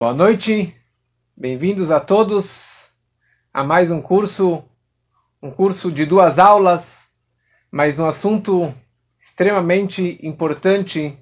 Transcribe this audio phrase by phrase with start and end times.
[0.00, 0.72] Boa noite,
[1.36, 2.48] bem-vindos a todos
[3.52, 4.62] a mais um curso,
[5.42, 6.86] um curso de duas aulas,
[7.68, 8.72] mas um assunto
[9.20, 11.18] extremamente importante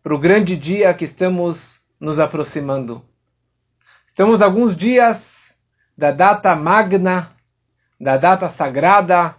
[0.00, 3.02] para o grande dia que estamos nos aproximando.
[4.06, 5.20] Estamos alguns dias
[5.98, 7.32] da data magna,
[8.00, 9.34] da data sagrada,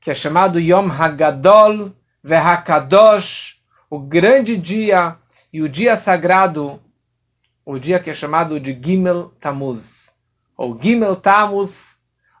[0.00, 1.92] que é chamado Yom Hagadol
[2.24, 3.54] Vehakadosh,
[3.88, 5.16] o grande dia
[5.52, 6.80] e o dia sagrado
[7.66, 10.06] o dia que é chamado de Gimel Tammuz,
[10.56, 11.76] ou Gimel Tammuz,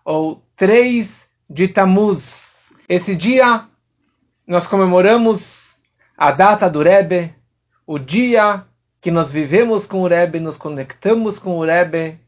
[0.04, 1.10] ou 3
[1.50, 2.24] de Tammuz.
[2.88, 3.66] Esse dia
[4.46, 5.42] nós comemoramos
[6.16, 7.34] a data do Rebbe,
[7.84, 8.64] o dia
[9.02, 12.20] que nós vivemos com o Rebbe, nos conectamos com o Rebbe.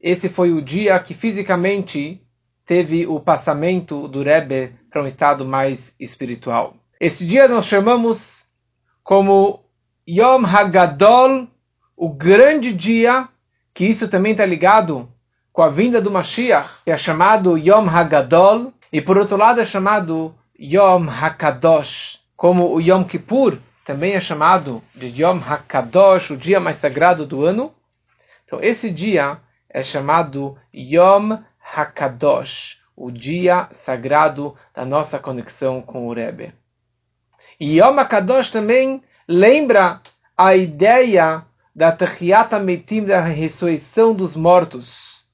[0.00, 2.22] Esse foi o dia que fisicamente
[2.64, 6.74] teve o passamento do Rebbe para um estado mais espiritual.
[6.98, 8.46] Esse dia nós chamamos
[9.02, 9.62] como
[10.08, 11.48] Yom Hagadol
[11.96, 13.28] o grande dia,
[13.72, 15.08] que isso também está ligado
[15.52, 19.64] com a vinda do Mashiach, que é chamado Yom Hagadol, e por outro lado é
[19.64, 26.58] chamado Yom Hakadosh, como o Yom Kippur também é chamado de Yom Hakadosh, o dia
[26.58, 27.74] mais sagrado do ano.
[28.44, 31.38] Então esse dia é chamado Yom
[31.74, 36.54] Hakadosh, o dia sagrado da nossa conexão com o Rebbe.
[37.60, 40.00] E Yom Hakadosh também lembra
[40.36, 41.44] a ideia
[41.74, 45.24] da Tachiat Metim, da ressurreição dos mortos.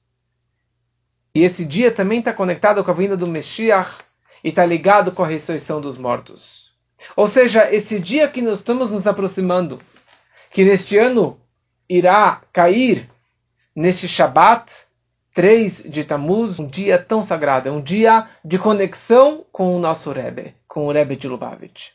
[1.35, 3.99] E esse dia também está conectado com a vinda do Meshiach
[4.43, 6.71] e está ligado com a ressurreição dos mortos.
[7.15, 9.79] Ou seja, esse dia que nós estamos nos aproximando,
[10.51, 11.39] que neste ano
[11.87, 13.09] irá cair
[13.75, 14.69] neste Shabat,
[15.33, 20.11] 3 de Tammuz, um dia tão sagrado, é um dia de conexão com o nosso
[20.11, 21.91] Rebbe, com o Rebbe de Lubavitch.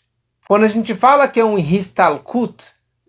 [0.48, 2.56] Quando a gente fala que é um Histalkut,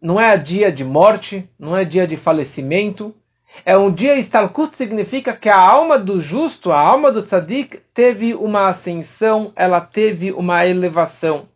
[0.02, 3.16] não é dia de morte, não é dia de falecimento.
[3.66, 8.36] É um dia Istalkut significa que a alma do justo, a alma do tzadik, teve
[8.36, 11.48] uma ascensão, ela teve uma elevação.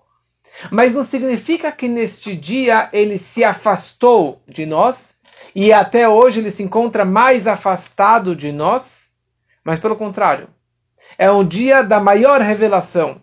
[0.71, 5.11] Mas não significa que neste dia ele se afastou de nós
[5.55, 8.83] e até hoje ele se encontra mais afastado de nós.
[9.63, 10.47] Mas pelo contrário,
[11.17, 13.21] é um dia da maior revelação.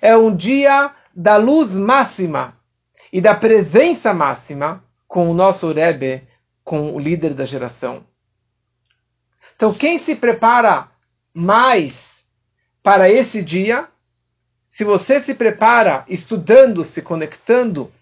[0.00, 2.59] É um dia da luz máxima
[3.12, 6.22] e da presença máxima com o nosso Rebbe,
[6.64, 8.04] com o líder da geração.
[9.56, 10.88] Então, quem se prepara
[11.34, 11.98] mais
[12.82, 13.88] para esse dia,
[14.70, 17.92] se você se prepara estudando, se conectando,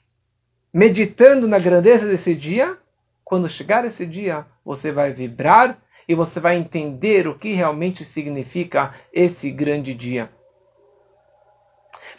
[0.72, 2.76] meditando na grandeza desse dia,
[3.25, 8.94] quando chegar esse dia, você vai vibrar e você vai entender o que realmente significa
[9.12, 10.30] esse grande dia.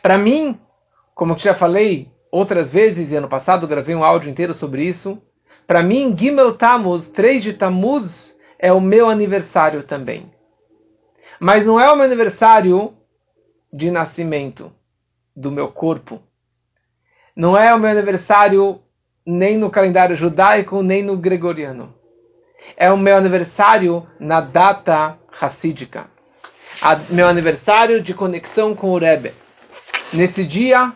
[0.01, 0.59] Para mim,
[1.15, 5.21] como eu já falei outras vezes, e ano passado gravei um áudio inteiro sobre isso.
[5.65, 10.31] Para mim, Gimel Tammuz, 3 de Tammuz, é o meu aniversário também.
[11.39, 12.93] Mas não é o meu aniversário
[13.71, 14.71] de nascimento
[15.35, 16.21] do meu corpo.
[17.35, 18.81] Não é o meu aniversário
[19.25, 21.93] nem no calendário judaico, nem no gregoriano.
[22.75, 26.07] É o meu aniversário na data racídica.
[27.09, 29.33] meu aniversário de conexão com o Rebbe.
[30.11, 30.93] Nesse dia,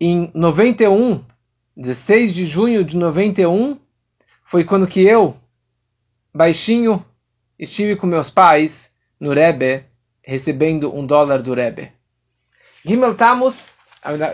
[0.00, 1.24] em 91,
[1.76, 3.78] 16 de junho de 91,
[4.44, 5.36] foi quando que eu,
[6.32, 7.04] baixinho,
[7.58, 8.72] estive com meus pais
[9.18, 9.84] no Rebbe,
[10.22, 11.92] recebendo um dólar do Rebbe.
[12.84, 13.70] Gimel Tammuz,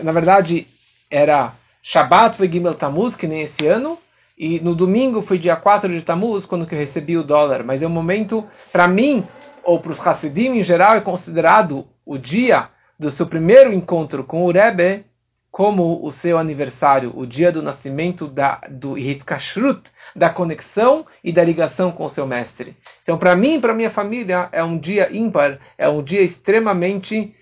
[0.03, 0.67] na verdade,
[1.09, 3.97] era Shabbat foi Gimel Tammuz, que nem esse ano,
[4.37, 7.63] e no domingo foi dia 4 de Tammuz, quando que eu recebi o dólar.
[7.63, 9.25] Mas é um momento, para mim,
[9.63, 14.45] ou para os Hassidim em geral, é considerado o dia do seu primeiro encontro com
[14.45, 15.05] o Rebbe,
[15.51, 19.83] como o seu aniversário, o dia do nascimento da, do Hitkashrut,
[20.15, 22.77] da conexão e da ligação com o seu mestre.
[23.03, 27.35] Então, para mim e para minha família, é um dia ímpar, é um dia extremamente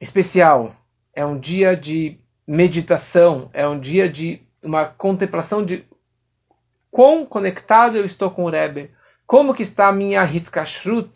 [0.00, 0.74] especial,
[1.14, 2.18] é um dia de
[2.48, 5.84] meditação, é um dia de uma contemplação de
[6.90, 8.90] quão conectado eu estou com o Rebbe,
[9.26, 11.10] como que está a minha Hitkashrut,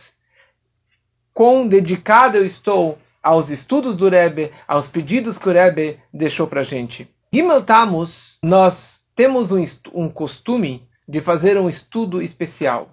[1.32, 6.60] quão dedicado eu estou aos estudos do Rebbe, aos pedidos que o Rebbe deixou para
[6.60, 7.10] a gente.
[7.34, 12.88] Gimel Tammuz, nós temos um, um costume de fazer um estudo especial.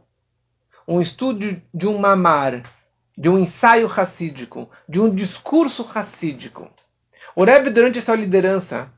[0.87, 2.63] Um estudo de um mamar,
[3.15, 6.67] de um ensaio racídico, de um discurso racídico.
[7.35, 8.91] O Rebbe, durante sua liderança,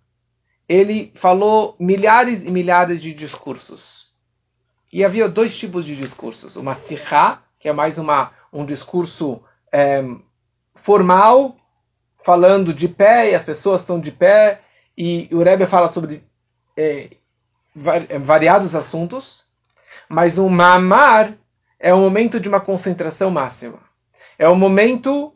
[0.70, 4.06] ele falou milhares e milhares de discursos.
[4.92, 6.56] E havia dois tipos de discursos.
[6.56, 10.02] Uma sihá, que é mais uma, um discurso é,
[10.86, 11.56] formal,
[12.24, 14.62] falando de pé, e as pessoas estão de pé,
[14.96, 16.24] e o Rebbe fala sobre
[16.78, 17.10] é,
[18.24, 19.44] variados assuntos,
[20.08, 21.36] mas um mamar
[21.80, 23.80] é o momento de uma concentração máxima.
[24.38, 25.34] É o momento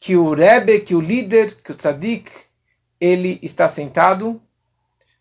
[0.00, 2.30] que o Rebbe, que o líder, que o tzadik,
[3.00, 4.42] ele está sentado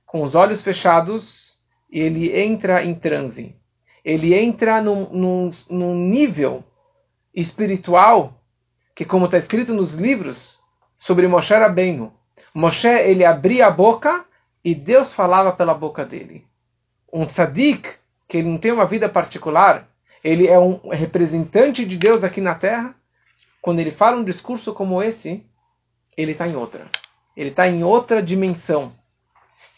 [0.05, 1.57] com os olhos fechados
[1.91, 3.55] e ele entra em transe.
[4.03, 6.63] Ele entra num, num, num nível
[7.33, 8.40] espiritual
[9.01, 10.59] que, como está escrito nos livros
[10.95, 12.13] sobre Moshe Rabbeinu,
[12.53, 14.23] Moshe ele abria a boca
[14.63, 16.45] e Deus falava pela boca dele.
[17.11, 17.95] Um tzadik,
[18.29, 19.87] que ele não tem uma vida particular,
[20.23, 22.93] ele é um representante de Deus aqui na terra,
[23.59, 25.43] quando ele fala um discurso como esse,
[26.15, 26.85] ele está em outra.
[27.35, 28.93] Ele está em outra dimensão.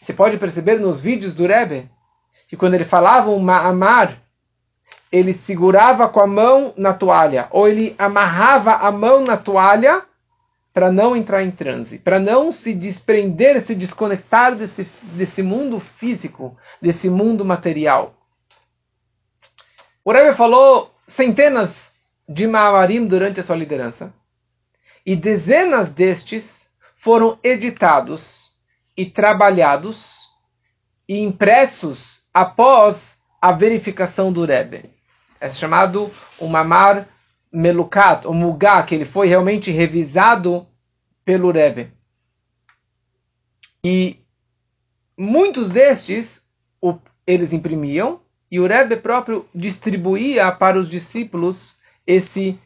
[0.02, 1.88] Você pode perceber nos vídeos do Rebbe
[2.46, 4.20] que quando ele falava um ma'amar,
[5.14, 10.02] ele segurava com a mão na toalha, ou ele amarrava a mão na toalha
[10.72, 14.82] para não entrar em transe, para não se desprender, se desconectar desse,
[15.12, 18.12] desse mundo físico, desse mundo material.
[20.04, 21.72] O Rebbe falou centenas
[22.28, 24.12] de Ma'amarim durante a sua liderança,
[25.06, 28.50] e dezenas destes foram editados
[28.96, 30.28] e trabalhados
[31.08, 32.96] e impressos após
[33.40, 34.93] a verificação do Rebbe.
[35.44, 37.06] É chamado o Mamar
[37.52, 40.66] Melukat, o Mugá, que ele foi realmente revisado
[41.22, 41.92] pelo Rebbe.
[43.84, 44.20] E
[45.18, 46.48] muitos destes
[46.80, 51.76] o, eles imprimiam e o Rebbe próprio distribuía para os discípulos
[52.06, 52.58] esse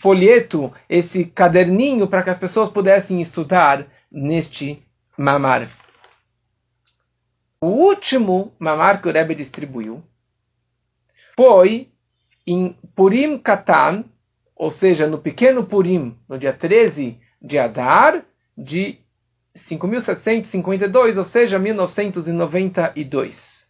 [0.00, 4.82] folheto, esse caderninho para que as pessoas pudessem estudar neste
[5.18, 5.68] mamar.
[7.60, 10.02] O último mamar que o Rebbe distribuiu
[11.36, 11.91] foi
[12.46, 14.04] em Purim Katan,
[14.54, 18.24] ou seja, no pequeno Purim, no dia 13 de Adar,
[18.56, 18.98] de
[19.68, 23.62] 5.752, ou seja, 1992.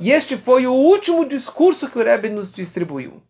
[0.00, 3.22] E este foi o último discurso que o Rebbe nos distribuiu.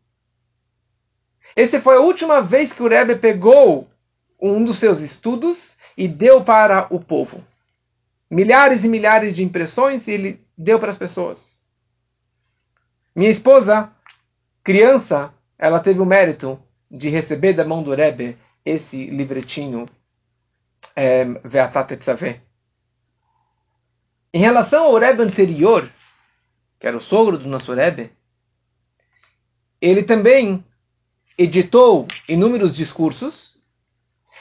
[1.55, 3.89] Essa foi a última vez que o Rebbe pegou
[4.41, 7.45] um dos seus estudos e deu para o povo.
[8.31, 11.61] Milhares e milhares de impressões ele deu para as pessoas.
[13.15, 13.93] Minha esposa,
[14.63, 16.59] criança, ela teve o mérito
[16.91, 19.89] de receber da mão do Rebbe esse livretinho
[20.95, 21.99] é, Veatat
[24.33, 25.91] Em relação ao Rebbe anterior,
[26.79, 28.11] que era o sogro do nosso Rebbe,
[29.81, 30.65] ele também
[31.37, 33.59] editou inúmeros discursos,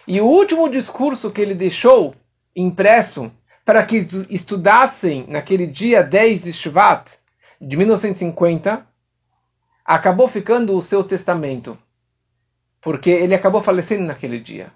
[0.07, 2.15] e o último discurso que ele deixou
[2.55, 3.31] impresso
[3.63, 3.97] para que
[4.29, 7.07] estudassem naquele dia 10 de Shvat
[7.59, 8.85] de 1950,
[9.85, 11.77] acabou ficando o seu testamento,
[12.81, 14.71] porque ele acabou falecendo naquele dia.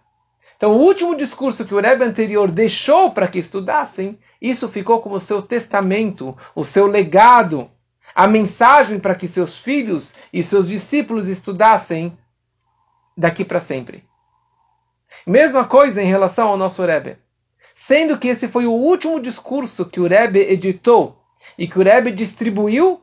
[0.58, 5.20] Então, o último discurso que o Rebbe anterior deixou para que estudassem, isso ficou como
[5.20, 7.70] seu testamento, o seu legado,
[8.14, 12.18] a mensagem para que seus filhos e seus discípulos estudassem
[13.18, 14.06] daqui para sempre.
[15.28, 17.18] Mesma coisa em relação ao nosso Rebbe.
[17.88, 21.22] Sendo que esse foi o último discurso que o Rebbe editou
[21.58, 23.02] e que o Rebbe distribuiu,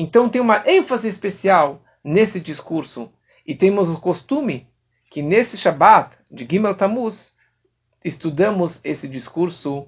[0.00, 3.12] então tem uma ênfase especial nesse discurso.
[3.46, 4.66] E temos o costume
[5.10, 7.34] que nesse Shabat de Gimel Tammuz
[8.02, 9.86] estudamos esse discurso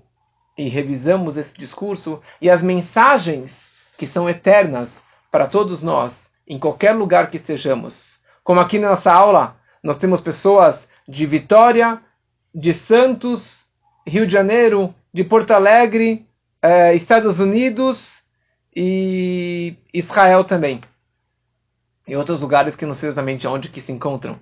[0.58, 3.66] e revisamos esse discurso e as mensagens
[3.96, 4.90] que são eternas
[5.30, 6.12] para todos nós,
[6.46, 8.20] em qualquer lugar que sejamos.
[8.44, 10.76] Como aqui na nossa aula, nós temos pessoas
[11.08, 12.02] de Vitória,
[12.54, 13.64] de Santos,
[14.06, 16.26] Rio de Janeiro, de Porto Alegre,
[16.60, 18.21] eh, Estados Unidos
[18.74, 20.80] e Israel também.
[22.06, 24.38] E outros lugares que não sei exatamente onde que se encontram.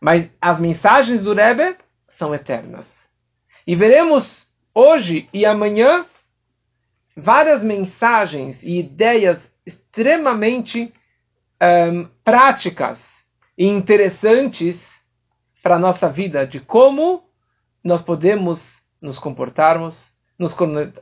[0.00, 1.76] Mas as mensagens do Rebbe
[2.10, 2.86] são eternas.
[3.66, 6.06] E veremos hoje e amanhã
[7.16, 10.92] várias mensagens e ideias extremamente
[11.62, 12.98] um, práticas
[13.56, 14.84] e interessantes
[15.62, 17.24] para a nossa vida, de como
[17.82, 18.60] nós podemos
[19.00, 20.54] nos comportarmos, nos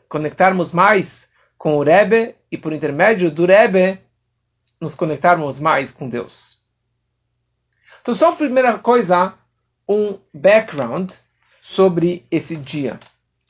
[0.09, 4.01] conectarmos mais com o Rebbe e por intermédio do Rebbe
[4.81, 6.59] nos conectarmos mais com Deus.
[8.03, 9.35] Então, só a primeira coisa,
[9.89, 11.11] um background
[11.61, 13.01] sobre esse dia.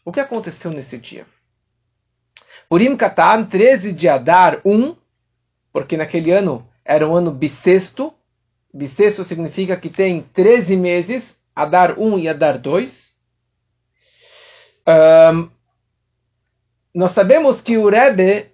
[0.04, 1.26] O que aconteceu nesse dia?
[2.68, 4.96] Purim Katan, 13 de Adar 1,
[5.72, 8.14] porque naquele ano era um ano bissexto.
[8.72, 13.14] Bissexto significa que tem 13 meses, Adar 1 e Adar 2.
[14.86, 15.50] Um,
[16.94, 18.50] nós sabemos que o Rebbe,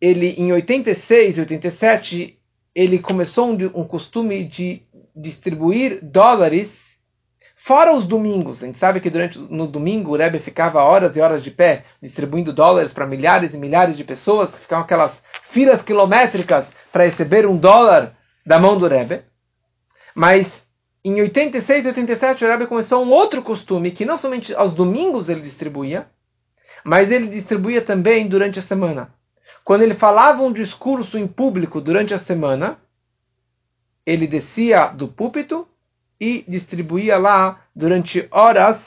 [0.00, 2.38] ele em 86 e 87,
[2.74, 4.82] ele começou um, um costume de
[5.14, 6.84] distribuir dólares
[7.64, 11.20] Fora os domingos, a gente sabe que durante no domingo o Rebbe ficava horas e
[11.22, 15.18] horas de pé, distribuindo dólares para milhares e milhares de pessoas, que ficavam aquelas
[15.50, 19.22] filas quilométricas para receber um dólar da mão do Rebbe.
[20.14, 20.46] Mas
[21.02, 25.30] em 86 e 87 o Rebbe começou um outro costume, que não somente aos domingos
[25.30, 26.06] ele distribuía,
[26.84, 29.12] mas ele distribuía também durante a semana.
[29.64, 32.78] Quando ele falava um discurso em público durante a semana,
[34.04, 35.66] ele descia do púlpito
[36.20, 38.80] e distribuía lá durante horas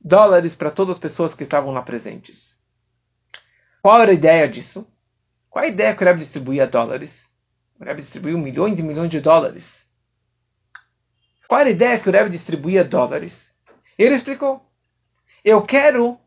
[0.00, 2.58] dólares para todas as pessoas que estavam lá presentes.
[3.82, 4.86] Qual era a ideia disso?
[5.48, 7.28] Qual a ideia que o Rebbe distribuía dólares?
[7.78, 9.88] O Rebbe distribuiu milhões e milhões de dólares.
[11.48, 13.58] Qual era a ideia que o Rebbe distribuía dólares?
[13.98, 14.64] Ele explicou.
[15.44, 16.18] Eu quero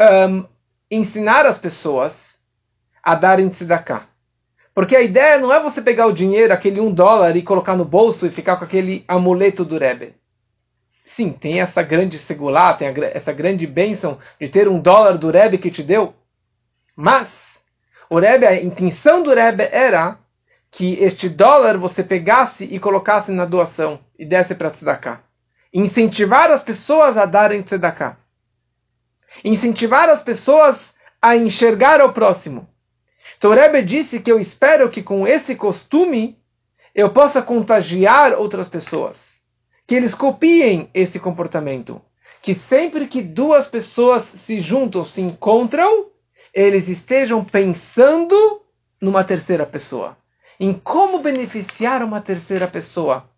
[0.00, 0.44] um,
[0.90, 2.38] ensinar as pessoas
[3.02, 4.06] a darem tzedakah.
[4.74, 7.84] Porque a ideia não é você pegar o dinheiro, aquele um dólar, e colocar no
[7.84, 10.14] bolso e ficar com aquele amuleto do Rebbe.
[11.14, 15.58] Sim, tem essa grande segulá, tem essa grande bênção de ter um dólar do Rebbe
[15.58, 16.12] que te deu.
[16.96, 17.28] Mas,
[18.10, 20.18] o Rebbe, a intenção do Rebbe era
[20.72, 25.20] que este dólar você pegasse e colocasse na doação e desse para tzedakah.
[25.72, 28.16] Incentivar as pessoas a darem tzedakah.
[29.42, 30.78] Incentivar as pessoas
[31.20, 32.68] a enxergar o próximo.
[33.38, 36.38] Então o Rebbe disse que eu espero que com esse costume
[36.94, 39.16] eu possa contagiar outras pessoas.
[39.86, 42.00] Que eles copiem esse comportamento.
[42.40, 46.06] Que sempre que duas pessoas se juntam, se encontram,
[46.52, 48.62] eles estejam pensando
[49.00, 50.16] numa terceira pessoa.
[50.58, 53.28] Em como beneficiar uma terceira pessoa.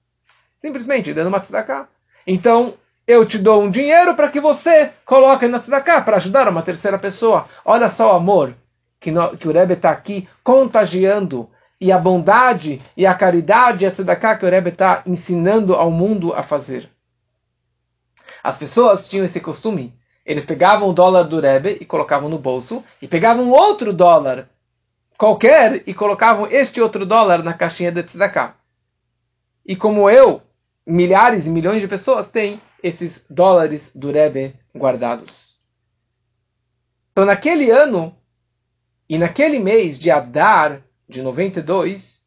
[0.60, 1.88] Simplesmente dando uma tzedakah.
[2.26, 2.74] Então,
[3.06, 6.98] eu te dou um dinheiro para que você coloque na tzedakah para ajudar uma terceira
[6.98, 7.46] pessoa.
[7.64, 8.54] Olha só o amor
[8.98, 11.48] que, no, que o Rebbe está aqui contagiando
[11.80, 15.90] e a bondade e a caridade e a tzedakah que o Rebbe está ensinando ao
[15.90, 16.90] mundo a fazer.
[18.42, 19.94] As pessoas tinham esse costume.
[20.25, 24.48] Eles pegavam o dólar do Rebbe e colocavam no bolso e pegavam outro dólar
[25.16, 28.54] qualquer e colocavam este outro dólar na caixinha de tzedakah.
[29.64, 30.42] E como eu,
[30.86, 35.56] milhares e milhões de pessoas têm esses dólares do Rebbe guardados.
[37.12, 38.16] Então, naquele ano,
[39.09, 42.25] e naquele mês de Adar, de 92,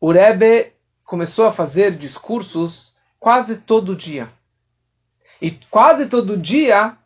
[0.00, 0.72] o Rebbe
[1.04, 4.30] começou a fazer discursos quase todo dia.
[5.40, 6.96] E quase todo dia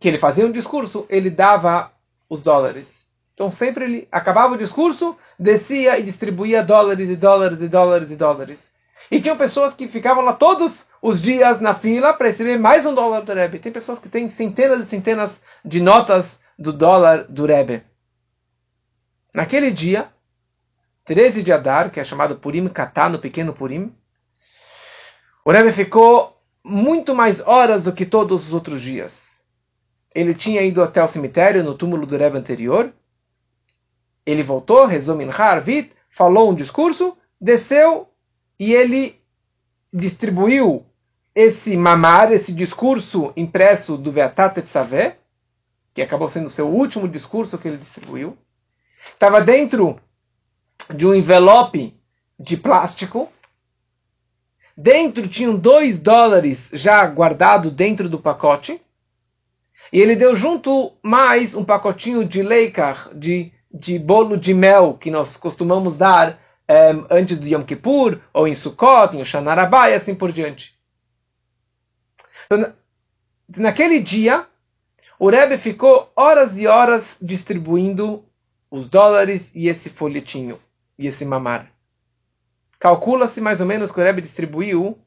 [0.00, 1.92] que ele fazia um discurso, ele dava
[2.28, 3.12] os dólares.
[3.34, 8.16] Então sempre ele acabava o discurso, descia e distribuía dólares e dólares e dólares e
[8.16, 8.73] dólares.
[9.10, 12.94] E tinham pessoas que ficavam lá todos os dias na fila para receber mais um
[12.94, 13.58] dólar do Rebbe.
[13.58, 15.30] Tem pessoas que têm centenas e centenas
[15.64, 17.82] de notas do dólar do Rebbe.
[19.34, 20.08] Naquele dia,
[21.04, 23.94] 13 de Adar, que é chamado Purim Katá, no pequeno Purim,
[25.44, 29.12] o Rebbe ficou muito mais horas do que todos os outros dias.
[30.14, 32.90] Ele tinha ido até o cemitério, no túmulo do Rebbe anterior.
[34.24, 38.08] Ele voltou, rezou Mincha Arvit, falou um discurso, desceu
[38.58, 39.20] e ele
[39.92, 40.84] distribuiu
[41.34, 45.16] esse mamar, esse discurso impresso do Veatat Etzaveh,
[45.92, 48.36] que acabou sendo o seu último discurso que ele distribuiu.
[49.12, 49.98] Estava dentro
[50.94, 51.94] de um envelope
[52.38, 53.30] de plástico.
[54.76, 58.80] Dentro tinham dois dólares já guardados dentro do pacote.
[59.92, 65.10] E ele deu junto mais um pacotinho de leikar, de, de bolo de mel, que
[65.10, 66.40] nós costumamos dar
[67.10, 69.54] antes do Yom Kippur, ou em Sukkot, em Oshana
[69.90, 70.74] e assim por diante.
[72.46, 72.72] Então,
[73.56, 74.46] naquele dia,
[75.18, 78.24] o Rebbe ficou horas e horas distribuindo
[78.70, 80.58] os dólares e esse folhetinho,
[80.98, 81.70] e esse mamar.
[82.78, 84.98] Calcula-se mais ou menos que o Rebbe distribuiu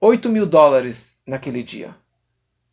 [0.00, 1.94] 8 mil dólares naquele dia.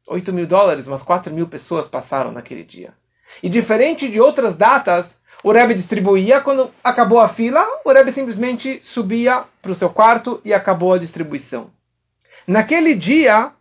[0.07, 2.93] 8 mil dólares, umas 4 mil pessoas passaram naquele dia.
[3.41, 5.05] E diferente de outras datas,
[5.43, 10.39] o Rebbe distribuía, quando acabou a fila, o Rebbe simplesmente subia para o seu quarto
[10.45, 11.69] e acabou a distribuição.
[12.47, 13.51] Naquele dia,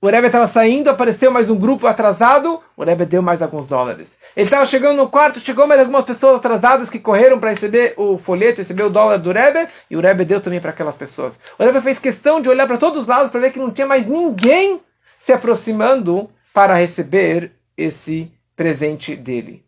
[0.00, 4.08] o Rebbe estava saindo, apareceu mais um grupo atrasado, o Rebbe deu mais alguns dólares.
[4.36, 8.18] Ele estava chegando no quarto, chegou mais algumas pessoas atrasadas que correram para receber o
[8.18, 11.40] folheto, receber o dólar do Rebbe, e o Rebbe deu também para aquelas pessoas.
[11.58, 13.86] O Rebbe fez questão de olhar para todos os lados para ver que não tinha
[13.86, 14.80] mais ninguém
[15.24, 19.65] se aproximando para receber esse presente dele.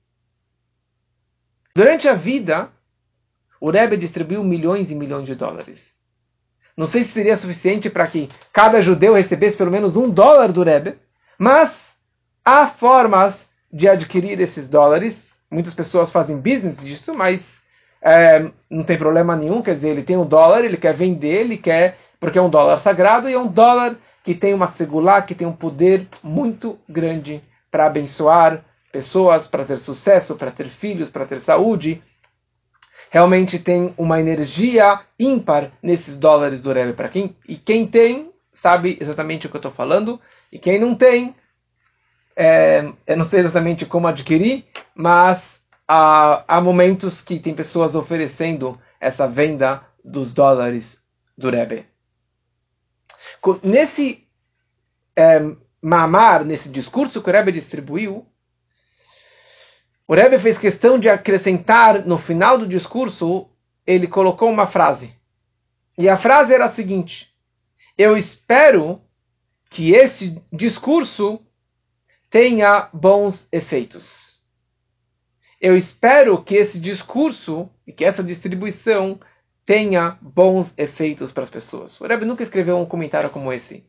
[1.79, 2.71] Durante a vida,
[3.61, 5.81] o Rebbe distribuiu milhões e milhões de dólares.
[6.77, 10.65] Não sei se seria suficiente para que cada judeu recebesse pelo menos um dólar do
[10.65, 10.97] Rebbe,
[11.39, 11.73] mas
[12.45, 13.37] há formas
[13.73, 15.25] de adquirir esses dólares.
[15.49, 17.41] Muitas pessoas fazem business disso, mas
[18.03, 19.63] é, não tem problema nenhum.
[19.63, 22.81] Quer dizer, ele tem um dólar, ele quer vender, ele quer Porque é um dólar
[22.81, 23.95] sagrado e é um dólar
[24.25, 29.79] que tem uma segular, que tem um poder muito grande para abençoar pessoas, para ter
[29.79, 32.03] sucesso, para ter filhos, para ter saúde.
[33.11, 36.93] Realmente tem uma energia ímpar nesses dólares do Rebbe.
[36.93, 40.21] Para quem e quem tem sabe exatamente o que eu estou falando
[40.53, 41.35] e quem não tem,
[42.37, 44.65] é, eu não sei exatamente como adquirir,
[44.95, 45.43] mas
[45.87, 51.03] há, há momentos que tem pessoas oferecendo essa venda dos dólares
[51.37, 51.87] do Rebbe.
[53.63, 54.27] Nesse
[55.17, 55.41] é,
[55.83, 58.27] mamar, nesse discurso que o Rebbe distribuiu,
[60.09, 63.47] o Rebbe fez questão de acrescentar no final do discurso,
[63.87, 65.15] ele colocou uma frase.
[65.99, 67.29] E a frase era a seguinte:
[67.97, 69.03] Eu espero
[69.69, 71.39] que esse discurso
[72.31, 74.39] tenha bons efeitos.
[75.61, 79.21] Eu espero que esse discurso e que essa distribuição
[79.67, 82.01] tenha bons efeitos para as pessoas.
[82.01, 83.85] O Rebbe nunca escreveu um comentário como esse,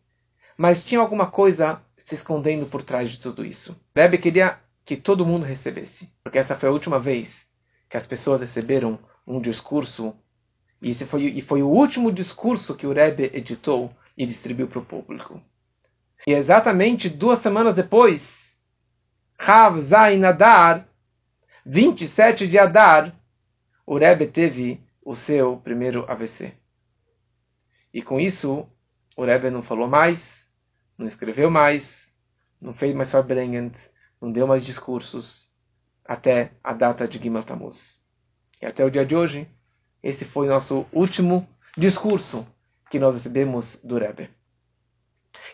[0.58, 3.72] mas tinha alguma coisa se escondendo por trás de tudo isso.
[3.96, 7.29] O Rebbe queria que todo mundo recebesse, porque essa foi a última vez
[7.88, 10.15] que as pessoas receberam um discurso,
[10.81, 14.79] e, esse foi, e foi o último discurso que o Rebbe editou e distribuiu para
[14.79, 15.39] o público.
[16.25, 18.19] E exatamente duas semanas depois,
[19.38, 20.88] Rav Zain Adar,
[21.67, 23.15] 27 de Adar,
[23.86, 26.51] o Rebbe teve o seu primeiro AVC.
[27.93, 28.67] E com isso,
[29.15, 30.19] o Rebbe não falou mais,
[30.98, 32.10] não escreveu mais,
[32.60, 33.72] não fez mais Farbrengen,
[34.22, 35.48] não deu mais discursos,
[36.06, 38.02] até a data de Gimel Tammuz.
[38.62, 39.48] E até o dia de hoje,
[40.04, 41.48] esse foi nosso último
[41.78, 42.46] discurso
[42.90, 44.30] que nós recebemos do Rebbe.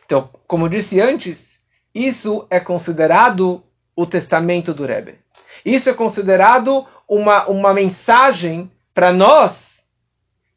[0.06, 1.60] Então, como eu disse antes,
[1.94, 3.64] isso é considerado
[3.96, 5.20] o testamento do Rebbe.
[5.64, 9.58] Isso é considerado uma, uma mensagem para nós,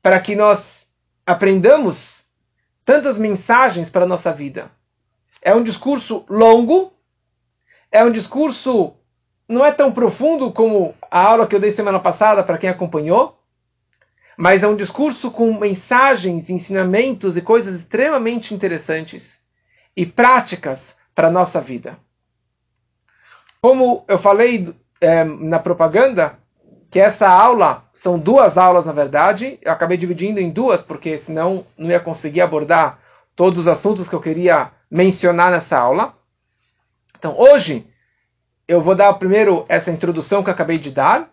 [0.03, 0.87] para que nós
[1.27, 2.25] aprendamos
[2.85, 4.71] tantas mensagens para a nossa vida.
[5.43, 6.93] É um discurso longo,
[7.91, 8.95] é um discurso
[9.49, 13.39] não é tão profundo como a aula que eu dei semana passada para quem acompanhou,
[14.37, 19.41] mas é um discurso com mensagens, ensinamentos e coisas extremamente interessantes
[19.97, 20.81] e práticas
[21.15, 21.99] para a nossa vida.
[23.61, 26.39] Como eu falei é, na propaganda,
[26.91, 29.59] que essa aula são duas aulas, na verdade.
[29.63, 33.01] Eu acabei dividindo em duas, porque senão não ia conseguir abordar
[33.35, 36.15] todos os assuntos que eu queria mencionar nessa aula.
[37.19, 37.87] Então, hoje,
[38.67, 41.31] eu vou dar primeiro essa introdução que eu acabei de dar,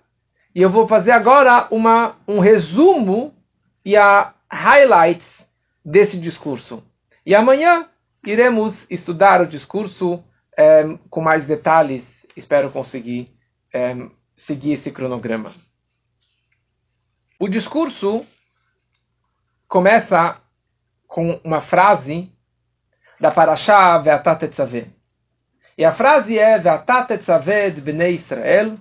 [0.53, 3.35] e eu vou fazer agora uma, um resumo
[3.83, 5.45] e a highlights
[5.83, 6.83] desse discurso.
[7.25, 7.87] E amanhã
[8.25, 10.23] iremos estudar o discurso
[10.57, 12.25] é, com mais detalhes.
[12.35, 13.29] Espero conseguir
[13.73, 13.95] é,
[14.37, 15.51] seguir esse cronograma.
[17.39, 18.25] O discurso
[19.67, 20.41] começa
[21.05, 22.31] com uma frase
[23.19, 24.94] da Parashá Ve'atat Tetzaveh.
[25.77, 28.77] E a frase é Ve'atat Tetzaveh de Bnei Israel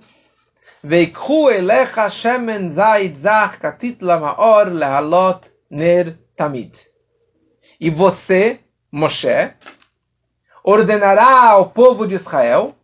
[0.83, 6.73] Ve'ikhu elecha shemen zayit zach katit lamaor lehalot ner tamid.
[7.79, 8.59] E você,
[8.91, 9.53] Moshe,
[10.63, 12.75] ordenará ao povo de Israel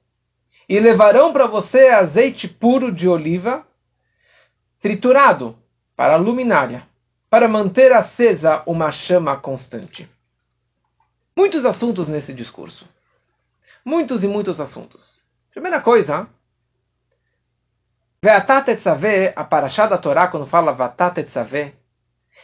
[0.68, 3.66] e levarão para você azeite puro de oliva
[4.82, 5.56] triturado
[5.96, 6.88] para a luminária,
[7.30, 10.10] para manter acesa uma chama constante.
[11.38, 12.88] Muitos assuntos nesse discurso.
[13.84, 15.22] Muitos e muitos assuntos.
[15.52, 16.28] Primeira coisa,
[18.24, 21.74] Ve'atat etzaveh, a paraxá da Torá, quando fala Vatat etzaveh,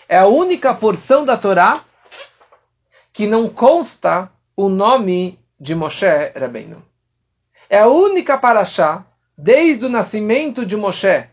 [0.10, 1.84] é a única porção da Torá
[3.13, 6.84] que não consta o nome de Moshe Rabbeinu.
[7.69, 9.06] É a única paraxá,
[9.38, 11.30] desde o nascimento de Moshe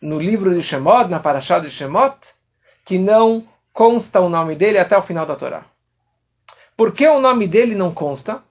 [0.00, 2.16] no livro de Shemot, na Parashá de Shemot,
[2.84, 5.64] que não consta o nome dele até o final da Torá.
[6.76, 8.42] Por que o nome dele não consta?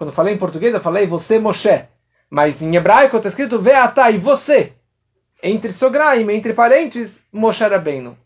[0.00, 1.86] Quando falei em português, eu falei você, Moshe.
[2.30, 4.72] Mas em hebraico está escrito Veatá, e você.
[5.42, 8.16] Entre Sograim, entre parentes, Moshe Rabbeinu.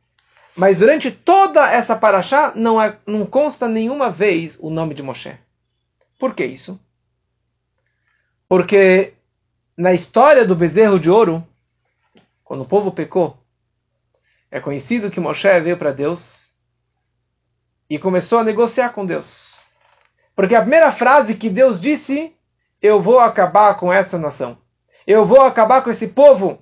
[0.54, 5.36] Mas durante toda essa paraxá não, é, não consta nenhuma vez o nome de Moshe.
[6.16, 6.78] Por que isso?
[8.48, 9.14] Porque
[9.76, 11.44] na história do bezerro de ouro,
[12.44, 13.36] quando o povo pecou,
[14.48, 16.54] é conhecido que Moshe veio para Deus
[17.90, 19.53] e começou a negociar com Deus.
[20.34, 22.32] Porque a primeira frase que Deus disse,
[22.82, 24.58] eu vou acabar com essa nação.
[25.06, 26.58] Eu vou acabar com esse povo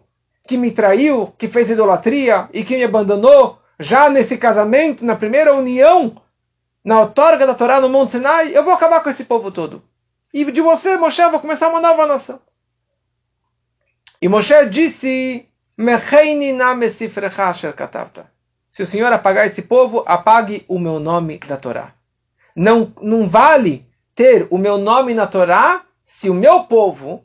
[0.46, 5.54] que me traiu, que fez idolatria e que me abandonou já nesse casamento, na primeira
[5.54, 6.20] união,
[6.84, 9.82] na outorga da Torá no Monte Sinai, eu vou acabar com esse povo todo.
[10.32, 12.40] E de você, Moshe, eu vou começar uma nova nação.
[14.20, 15.46] E Moshe disse
[18.68, 21.94] se o Senhor apagar esse povo, apague o meu nome da Torá.
[22.54, 27.24] Não, não vale ter o meu nome na Torá se o meu povo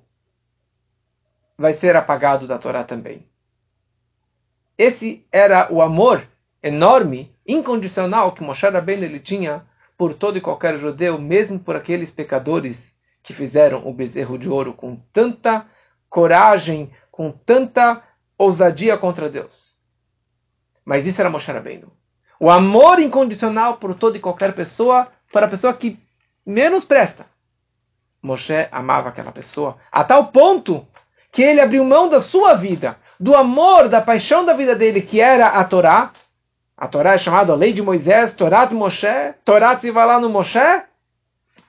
[1.58, 3.28] vai ser apagado da Torá também.
[4.78, 6.28] Esse era o amor
[6.62, 9.66] enorme, incondicional que Moshe Rabbeinu ele tinha
[9.98, 12.78] por todo e qualquer judeu, mesmo por aqueles pecadores
[13.24, 15.66] que fizeram o bezerro de ouro com tanta
[16.10, 18.04] coragem, com tanta
[18.38, 19.76] ousadia contra Deus.
[20.86, 21.92] Mas isso era Moshe Rabbeinu.
[22.40, 26.00] O amor incondicional por toda e qualquer pessoa, para a pessoa que
[26.46, 27.26] menos presta.
[28.22, 30.86] Moshe amava aquela pessoa a tal ponto
[31.32, 35.20] que ele abriu mão da sua vida, do amor, da paixão da vida dele, que
[35.22, 36.12] era a Torá.
[36.76, 40.20] A Torá é chamada a lei de Moisés, Torá de Moshe, Torá se vai lá
[40.20, 40.60] no Moshe.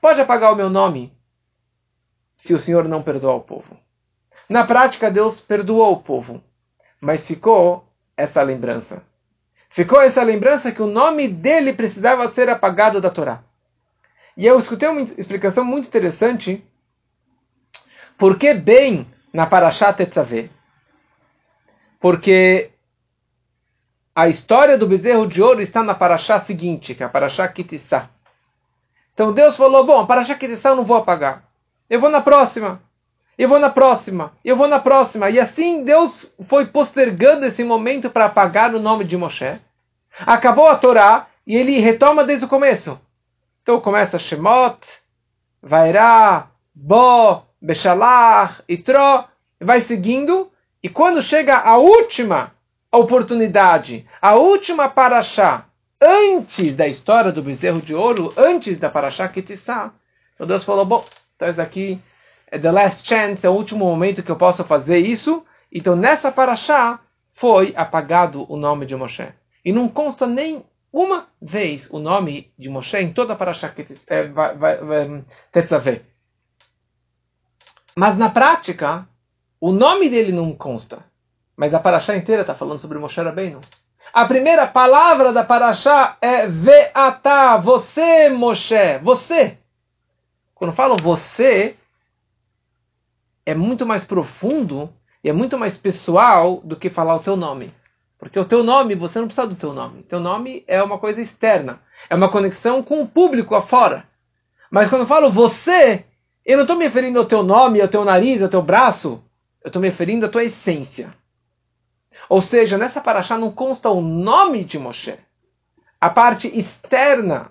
[0.00, 1.12] Pode apagar o meu nome
[2.38, 3.76] se o Senhor não perdoar o povo.
[4.48, 6.42] Na prática, Deus perdoou o povo,
[7.00, 7.84] mas ficou
[8.16, 9.02] essa lembrança.
[9.70, 13.42] Ficou essa lembrança que o nome dele precisava ser apagado da Torá.
[14.38, 16.64] E eu escutei uma explicação muito interessante,
[18.16, 20.48] porque bem na Parashat Tetzaveh.
[21.98, 22.70] Porque
[24.14, 28.10] a história do bezerro de ouro está na Parashá seguinte, que é a Parashá Kitissá.
[29.12, 31.42] Então Deus falou, bom, a Parashá Kitissá eu não vou apagar.
[31.90, 32.80] Eu vou na próxima.
[33.36, 34.34] Eu vou na próxima.
[34.44, 35.30] Eu vou na próxima.
[35.30, 39.60] E assim Deus foi postergando esse momento para apagar o nome de Moshe.
[40.20, 43.00] Acabou a Torá e ele retoma desde o começo.
[43.68, 44.78] Então começa Shemot,
[45.62, 49.24] Vairá, Bo, Beshalach, Itro,
[49.60, 50.50] vai seguindo,
[50.82, 52.52] e quando chega a última
[52.90, 55.66] oportunidade, a última paraxá,
[56.00, 59.92] antes da história do bezerro de ouro, antes da paraxá Kitissá,
[60.34, 61.04] então Deus falou, bom,
[61.36, 62.00] então isso aqui
[62.50, 66.32] é the last chance, é o último momento que eu posso fazer isso, então nessa
[66.32, 67.00] paraxá
[67.34, 69.28] foi apagado o nome de Moshe.
[69.62, 73.74] E não consta nem uma vez o nome de Moshe em toda a paraxá
[75.52, 76.02] Tetzaveh.
[77.96, 79.08] Mas na prática,
[79.60, 81.04] o nome dele não consta.
[81.56, 83.60] Mas a paraxá inteira está falando sobre Moshe Rabbeinu.
[84.12, 89.58] A primeira palavra da paraxá é Ve'ata, você, Moshe, você.
[90.54, 91.76] Quando falo você,
[93.44, 97.74] é muito mais profundo e é muito mais pessoal do que falar o teu nome.
[98.18, 100.02] Porque o teu nome, você não precisa do teu nome.
[100.02, 101.80] Teu nome é uma coisa externa.
[102.10, 104.04] É uma conexão com o público afora.
[104.70, 106.04] Mas quando eu falo você,
[106.44, 109.22] eu não estou me referindo ao teu nome, ao teu nariz, ao teu braço.
[109.62, 111.14] Eu estou me referindo à tua essência.
[112.28, 115.16] Ou seja, nessa paraxá não consta o nome de Moshe.
[116.00, 117.50] A parte externa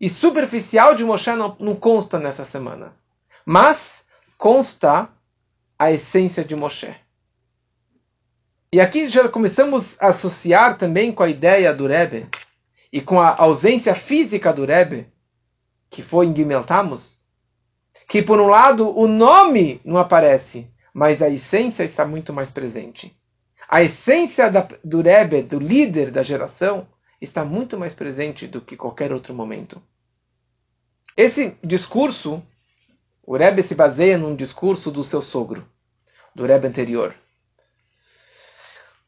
[0.00, 2.92] e superficial de Moshe não, não consta nessa semana.
[3.44, 3.78] Mas
[4.36, 5.08] consta
[5.78, 6.94] a essência de Moshe.
[8.70, 12.28] E aqui já começamos a associar também com a ideia do Rebbe
[12.92, 15.06] e com a ausência física do Rebbe,
[15.88, 16.66] que foi em Gimel
[18.06, 23.16] que por um lado o nome não aparece, mas a essência está muito mais presente.
[23.66, 26.86] A essência da, do Rebbe, do líder da geração,
[27.22, 29.80] está muito mais presente do que qualquer outro momento.
[31.16, 32.42] Esse discurso,
[33.22, 35.66] o Rebbe se baseia num discurso do seu sogro,
[36.34, 37.14] do Rebbe anterior.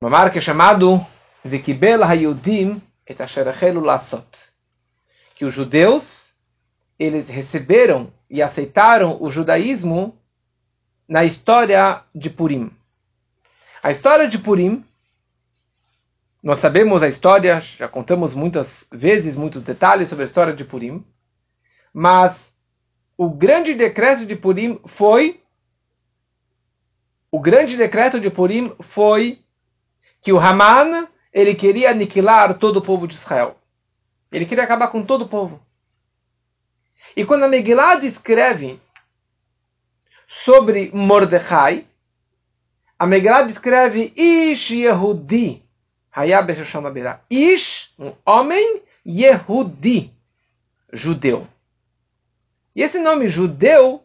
[0.03, 0.99] Uma marca chamado
[1.45, 3.19] Vikibel Hayudim et
[3.83, 4.27] Lasot.
[5.35, 6.35] Que os judeus,
[6.99, 10.19] eles receberam e aceitaram o judaísmo
[11.07, 12.75] na história de Purim.
[13.83, 14.83] A história de Purim,
[16.43, 21.05] nós sabemos a história, já contamos muitas vezes muitos detalhes sobre a história de Purim,
[21.93, 22.35] mas
[23.19, 25.43] o grande decreto de Purim foi
[27.31, 29.45] o grande decreto de Purim foi
[30.23, 33.57] que o Haman ele queria aniquilar todo o povo de Israel.
[34.31, 35.61] Ele queria acabar com todo o povo.
[37.17, 38.81] E quando a Megillah descreve
[40.45, 41.87] sobre Mordecai,
[42.99, 45.63] a Megillah descreve Ish Yehudi.
[47.31, 50.13] Ish, um homem, Yehudi,
[50.93, 51.47] judeu.
[52.75, 54.03] E esse nome judeu,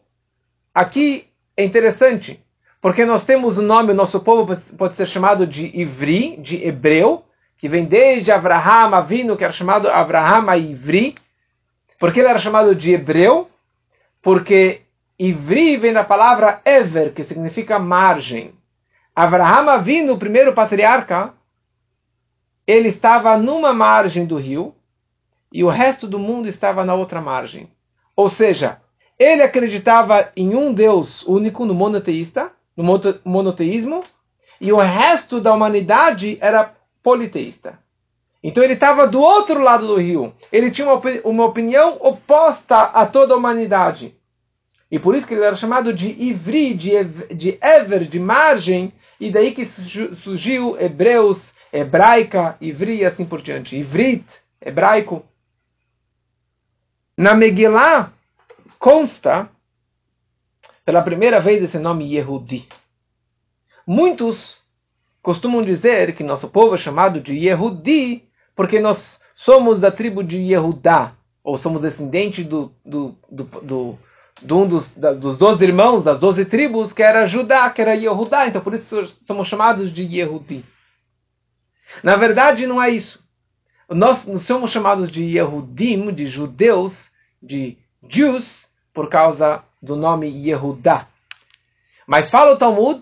[0.73, 2.43] aqui é interessante,
[2.85, 7.25] porque nós temos o nome, o nosso povo pode ser chamado de Ivri, de hebreu,
[7.57, 11.15] que vem desde Abraham Avino, que era chamado Abraham Ivri,
[11.99, 13.49] porque ele era chamado de hebreu?
[14.21, 14.83] Porque
[15.17, 18.53] Ivri vem da palavra Ever, que significa margem.
[19.15, 21.33] Abraham vindo o primeiro patriarca,
[22.67, 24.75] ele estava numa margem do rio
[25.51, 27.67] e o resto do mundo estava na outra margem.
[28.15, 28.79] Ou seja,
[29.17, 32.83] ele acreditava em um Deus único, no monoteísta, no
[33.23, 34.03] monoteísmo,
[34.59, 37.79] e o resto da humanidade era politeísta.
[38.43, 40.33] Então ele estava do outro lado do rio.
[40.51, 44.15] Ele tinha uma, uma opinião oposta a toda a humanidade.
[44.91, 49.31] E por isso que ele era chamado de Ivri, de, de Ever, de margem, e
[49.31, 49.65] daí que
[50.23, 53.75] surgiu Hebreus, hebraica, Ivri e assim por diante.
[53.75, 54.25] Ivrit,
[54.61, 55.25] hebraico.
[57.17, 58.11] Na Megillah
[58.77, 59.49] consta
[60.85, 62.67] pela primeira vez esse nome Yehudi.
[63.85, 64.59] Muitos
[65.21, 68.23] costumam dizer que nosso povo é chamado de Yehudi
[68.55, 73.99] porque nós somos da tribo de Yehudá, ou somos descendentes do, do, do, do
[74.41, 77.95] de um dos, da, dos doze irmãos, das doze tribos, que era Judá, que era
[77.95, 80.65] Yehudá, então por isso somos chamados de Yehudi.
[82.03, 83.23] Na verdade, não é isso.
[83.89, 91.07] Nós somos chamados de Yehudim, de judeus, de Jews, por causa do nome Yehudá.
[92.05, 93.01] Mas fala o Talmud,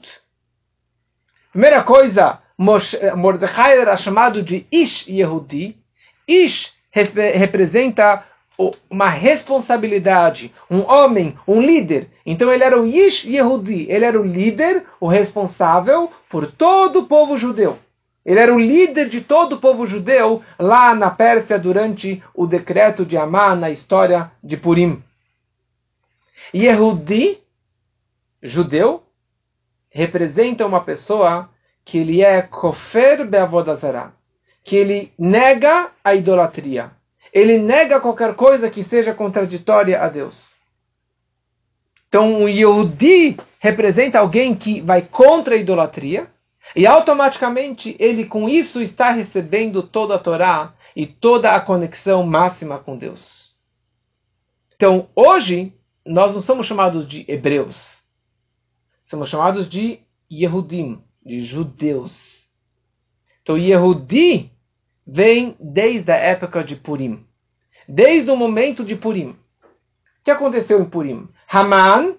[1.52, 5.78] primeira coisa, Mordecai era chamado de Ish Yehudi.
[6.28, 8.24] Ish representa
[8.90, 12.10] uma responsabilidade, um homem, um líder.
[12.26, 17.08] Então ele era o Ish Yehudi, ele era o líder, o responsável por todo o
[17.08, 17.80] povo judeu.
[18.26, 23.06] Ele era o líder de todo o povo judeu lá na Pérsia durante o decreto
[23.06, 25.04] de Amá na história de Purim.
[26.54, 27.40] Yehudi,
[28.42, 29.04] judeu,
[29.90, 31.50] representa uma pessoa
[31.86, 34.14] que ele é kofer beavodazara,
[34.64, 36.92] que ele nega a idolatria.
[37.32, 40.52] Ele nega qualquer coisa que seja contraditória a Deus.
[42.08, 46.32] Então, o Yehudi representa alguém que vai contra a idolatria,
[46.76, 52.80] e automaticamente ele com isso está recebendo toda a Torá e toda a conexão máxima
[52.80, 53.52] com Deus.
[54.76, 55.74] Então, hoje,
[56.06, 58.04] nós não somos chamados de hebreus.
[59.04, 60.00] Somos chamados de
[60.32, 62.50] Yehudim, de judeus.
[63.42, 64.52] Então, Yehudi
[65.06, 67.26] vem desde a época de Purim.
[67.88, 69.30] Desde o momento de Purim.
[69.30, 71.28] O que aconteceu em Purim?
[71.48, 72.16] Haman,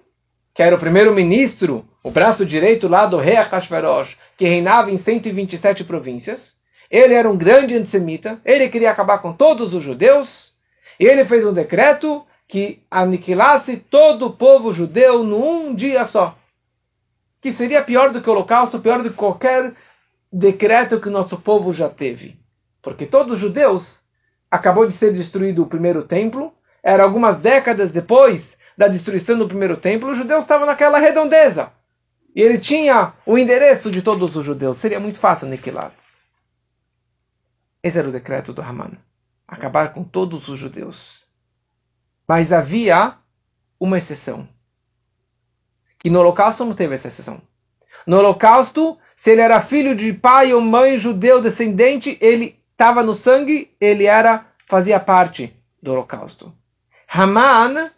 [0.53, 5.83] que era o primeiro-ministro, o braço direito lá do rei Ahasverosh, que reinava em 127
[5.83, 6.55] províncias.
[6.89, 10.53] Ele era um grande antissemita, ele queria acabar com todos os judeus,
[10.99, 16.37] e ele fez um decreto que aniquilasse todo o povo judeu num dia só.
[17.41, 19.73] Que seria pior do que o holocausto, pior do que qualquer
[20.31, 22.37] decreto que o nosso povo já teve.
[22.81, 24.03] Porque todos os judeus
[24.49, 26.53] acabou de ser destruído o primeiro templo,
[26.83, 28.43] era algumas décadas depois
[28.77, 31.71] da destruição do primeiro templo, os judeus estavam naquela redondeza.
[32.35, 34.77] E ele tinha o endereço de todos os judeus.
[34.79, 35.93] Seria muito fácil aniquilar.
[37.81, 38.91] Esse era o decreto do Haman.
[39.47, 41.24] Acabar com todos os judeus.
[42.27, 43.15] Mas havia
[43.79, 44.47] uma exceção.
[45.99, 47.41] Que no holocausto não teve essa exceção.
[48.05, 53.15] No holocausto, se ele era filho de pai ou mãe judeu descendente, ele estava no
[53.15, 56.53] sangue, ele era fazia parte do holocausto.
[57.07, 57.91] Haman,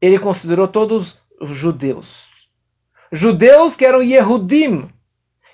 [0.00, 2.30] ele considerou todos os judeus
[3.12, 4.88] judeus que eram Yehudim,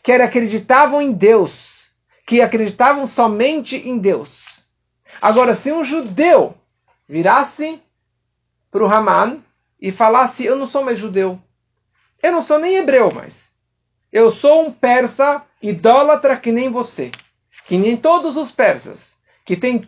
[0.02, 1.90] que acreditavam em Deus,
[2.26, 4.62] que acreditavam somente em Deus.
[5.20, 6.54] Agora, se um judeu
[7.08, 7.80] virasse
[8.70, 9.40] para o Haman
[9.80, 11.38] e falasse: Eu não sou mais judeu,
[12.22, 13.34] eu não sou nem hebreu mais,
[14.12, 17.10] eu sou um persa idólatra que nem você,
[17.66, 19.04] que nem todos os persas,
[19.44, 19.86] que tem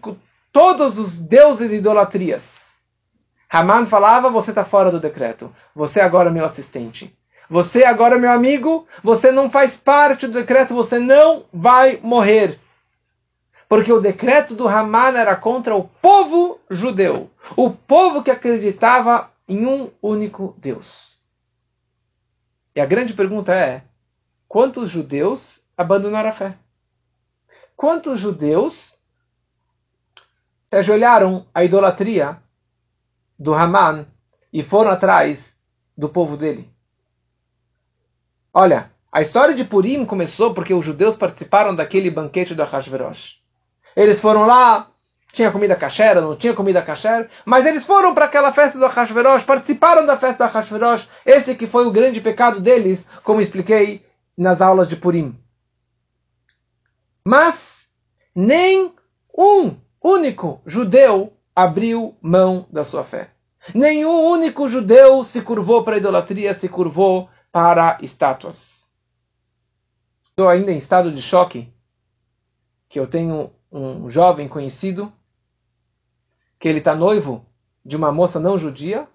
[0.52, 2.44] todos os deuses de idolatrias.
[3.50, 7.16] Haman falava: Você está fora do decreto, você agora é meu assistente.
[7.50, 12.60] Você agora, meu amigo, você não faz parte do decreto, você não vai morrer.
[13.68, 19.66] Porque o decreto do Haman era contra o povo judeu, o povo que acreditava em
[19.66, 20.86] um único Deus.
[22.74, 23.82] E a grande pergunta é:
[24.46, 26.56] quantos judeus abandonaram a fé?
[27.76, 28.94] Quantos judeus
[30.70, 32.42] se ajoelharam à idolatria
[33.38, 34.06] do Haman
[34.52, 35.54] e foram atrás
[35.96, 36.70] do povo dele?
[38.52, 43.37] Olha, a história de Purim começou porque os judeus participaram daquele banquete do Ahasverosh.
[43.96, 44.88] Eles foram lá,
[45.32, 49.44] tinha comida kasher, não tinha comida kasher, mas eles foram para aquela festa do Ahasverosh,
[49.44, 51.08] participaram da festa do Ahasverosh.
[51.24, 55.38] Esse que foi o grande pecado deles, como expliquei nas aulas de Purim.
[57.24, 57.82] Mas
[58.34, 58.94] nem
[59.36, 63.30] um único judeu abriu mão da sua fé.
[63.74, 68.56] Nenhum único judeu se curvou para a idolatria, se curvou para estátuas.
[70.30, 71.68] Estou ainda em estado de choque
[72.88, 75.12] que eu tenho um jovem conhecido
[76.58, 77.44] que ele está noivo
[77.84, 79.06] de uma moça não judia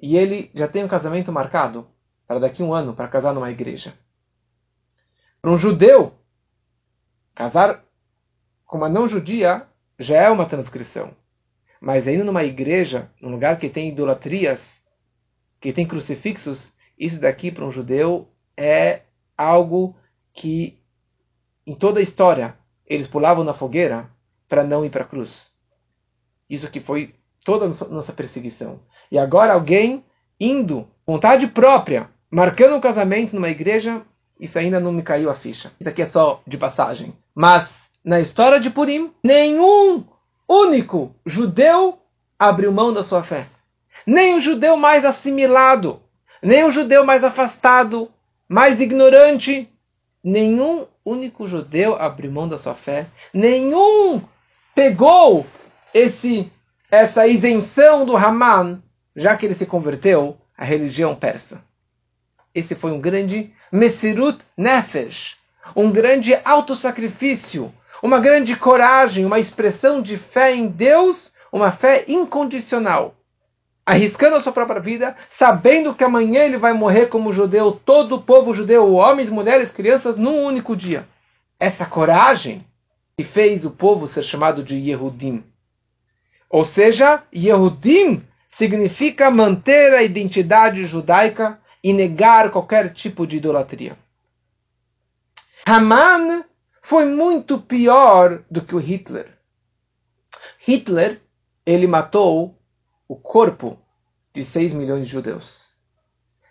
[0.00, 1.86] e ele já tem um casamento marcado
[2.26, 3.94] para daqui a um ano para casar numa igreja.
[5.40, 6.12] Para um judeu
[7.34, 7.84] casar
[8.64, 9.66] como a não judia,
[9.98, 11.16] já é uma transgressão.
[11.80, 14.60] Mas indo numa igreja, num lugar que tem idolatrias,
[15.60, 19.02] que tem crucifixos, isso daqui para um judeu é
[19.36, 19.96] algo
[20.34, 20.78] que,
[21.66, 22.56] em toda a história,
[22.88, 24.08] eles pulavam na fogueira
[24.48, 25.50] para não ir para a cruz.
[26.48, 28.80] Isso que foi toda a nossa perseguição.
[29.10, 30.04] E agora alguém
[30.40, 34.02] indo, vontade própria, marcando um casamento numa igreja,
[34.40, 35.72] isso ainda não me caiu a ficha.
[35.78, 37.12] Isso aqui é só de passagem.
[37.34, 37.68] Mas
[38.04, 40.04] na história de Purim, nenhum
[40.48, 41.98] único judeu
[42.38, 43.48] abriu mão da sua fé.
[44.06, 46.00] Nem o judeu mais assimilado,
[46.42, 48.10] nem o judeu mais afastado,
[48.48, 49.70] mais ignorante,
[50.28, 53.06] nenhum único judeu abriu mão da sua fé.
[53.32, 54.22] Nenhum
[54.74, 55.46] pegou
[55.94, 56.52] esse
[56.90, 58.82] essa isenção do Haman,
[59.14, 61.62] já que ele se converteu à religião persa.
[62.54, 65.36] Esse foi um grande Mesirut Nefesh,
[65.76, 73.14] um grande autossacrifício, uma grande coragem, uma expressão de fé em Deus, uma fé incondicional.
[73.88, 78.22] Arriscando a sua própria vida, sabendo que amanhã ele vai morrer como judeu, todo o
[78.22, 81.08] povo judeu, homens, mulheres, crianças, num único dia.
[81.58, 82.66] Essa coragem
[83.16, 85.42] que fez o povo ser chamado de Yehudim.
[86.50, 88.22] Ou seja, Yehudim
[88.58, 93.96] significa manter a identidade judaica e negar qualquer tipo de idolatria.
[95.64, 96.44] Haman
[96.82, 99.30] foi muito pior do que o Hitler.
[100.58, 101.22] Hitler,
[101.64, 102.57] ele matou
[103.08, 103.78] o corpo
[104.34, 105.66] de 6 milhões de judeus.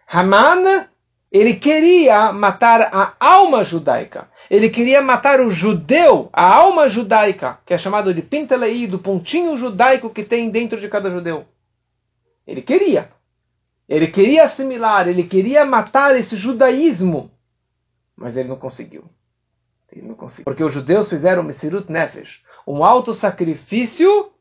[0.07, 0.87] Haman,
[1.31, 4.29] ele queria matar a alma judaica.
[4.49, 9.57] Ele queria matar o judeu, a alma judaica, que é chamado de Pintelei, do pontinho
[9.57, 11.45] judaico que tem dentro de cada judeu.
[12.45, 13.11] Ele queria.
[13.87, 17.31] Ele queria assimilar, ele queria matar esse judaísmo,
[18.15, 19.05] mas ele não conseguiu.
[19.89, 20.43] Ele não conseguiu.
[20.43, 24.31] Porque os judeus fizeram Mesirut Nefesh, um alto sacrifício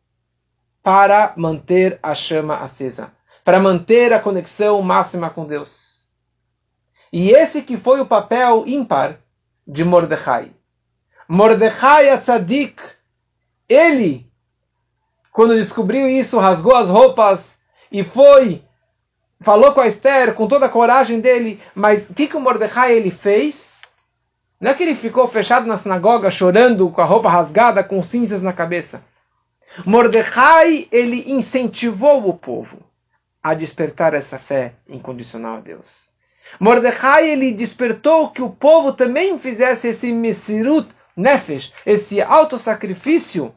[0.86, 3.10] para manter a chama acesa,
[3.44, 6.06] para manter a conexão máxima com Deus.
[7.12, 9.18] E esse que foi o papel ímpar
[9.66, 10.52] de Mordecai.
[11.28, 12.80] Mordecai Atzadik,
[13.68, 14.28] ele,
[15.32, 17.40] quando descobriu isso, rasgou as roupas
[17.90, 18.62] e foi
[19.40, 22.94] falou com a Esther com toda a coragem dele, mas o que, que o Mordecai
[22.94, 23.72] ele fez?
[24.60, 28.40] Não é que ele ficou fechado na sinagoga chorando com a roupa rasgada, com cinzas
[28.40, 29.02] na cabeça.
[29.84, 32.78] Mordecai ele incentivou o povo
[33.42, 36.08] a despertar essa fé incondicional a Deus.
[36.58, 43.54] Mordecai ele despertou que o povo também fizesse esse mesirut nefesh, esse autossacrifício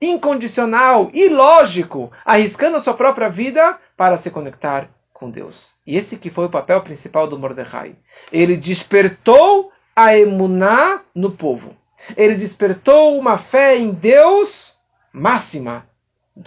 [0.00, 5.70] incondicional e lógico, arriscando a sua própria vida para se conectar com Deus.
[5.86, 7.96] E esse que foi o papel principal do Mordecai.
[8.30, 11.74] Ele despertou a emuná no povo.
[12.16, 14.75] Ele despertou uma fé em Deus
[15.16, 15.86] máxima,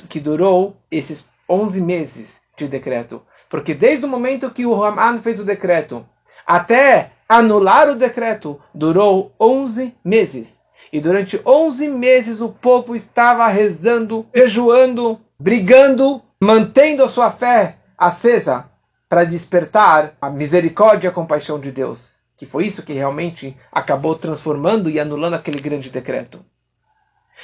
[0.07, 3.23] que durou esses 11 meses de decreto.
[3.49, 6.05] Porque desde o momento que o Haman fez o decreto
[6.45, 10.47] até anular o decreto, durou 11 meses.
[10.93, 18.69] E durante 11 meses o povo estava rezando, jejuando, brigando, mantendo a sua fé acesa
[19.07, 21.99] para despertar a misericórdia e a compaixão de Deus.
[22.37, 26.43] Que foi isso que realmente acabou transformando e anulando aquele grande decreto.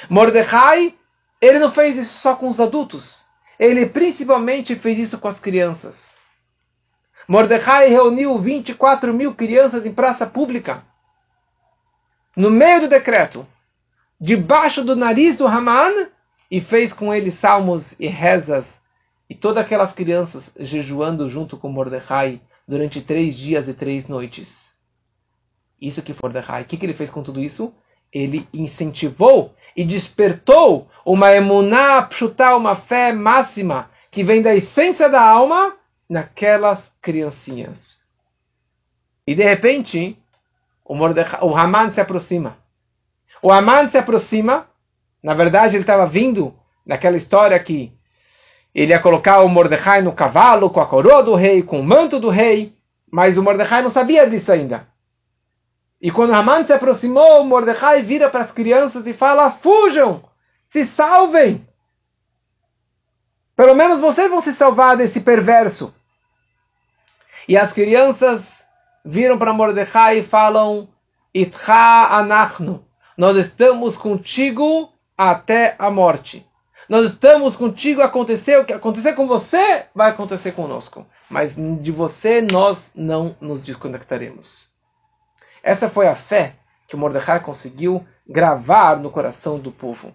[0.08, 0.94] Mordecai,
[1.40, 3.24] ele não fez isso só com os adultos.
[3.58, 6.12] Ele principalmente fez isso com as crianças.
[7.28, 10.84] Mordecai reuniu 24 mil crianças em praça pública.
[12.36, 13.46] No meio do decreto,
[14.20, 16.08] debaixo do nariz do Haman,
[16.50, 18.64] e fez com ele salmos e rezas
[19.28, 24.48] e todas aquelas crianças jejuando junto com Mordecai durante três dias e três noites.
[25.80, 27.74] Isso que Mordecai, o que, que ele fez com tudo isso?
[28.12, 35.22] Ele incentivou e despertou uma emuná pshuta, uma fé máxima, que vem da essência da
[35.22, 35.76] alma,
[36.08, 37.96] naquelas criancinhas.
[39.26, 40.16] E de repente,
[40.84, 42.56] o, Mordecai, o Haman se aproxima.
[43.42, 44.66] O Haman se aproxima,
[45.22, 46.54] na verdade ele estava vindo
[46.86, 47.92] daquela história que
[48.74, 52.20] ele ia colocar o Mordecai no cavalo, com a coroa do rei, com o manto
[52.20, 52.74] do rei,
[53.10, 54.86] mas o Mordecai não sabia disso ainda.
[56.00, 60.22] E quando Haman se aproximou, Mordecai vira para as crianças e fala: Fujam!
[60.70, 61.66] Se salvem!
[63.56, 65.94] Pelo menos vocês vão se salvar desse perverso.
[67.48, 68.42] E as crianças
[69.04, 70.88] viram para Mordecai e falam:
[71.34, 72.84] Itcha anachnu.
[73.16, 76.46] Nós estamos contigo até a morte.
[76.88, 81.06] Nós estamos contigo, acontecer o que acontecer com você, vai acontecer conosco.
[81.28, 84.75] Mas de você nós não nos desconectaremos.
[85.66, 86.54] Essa foi a fé
[86.86, 90.14] que o Mordecai conseguiu gravar no coração do povo.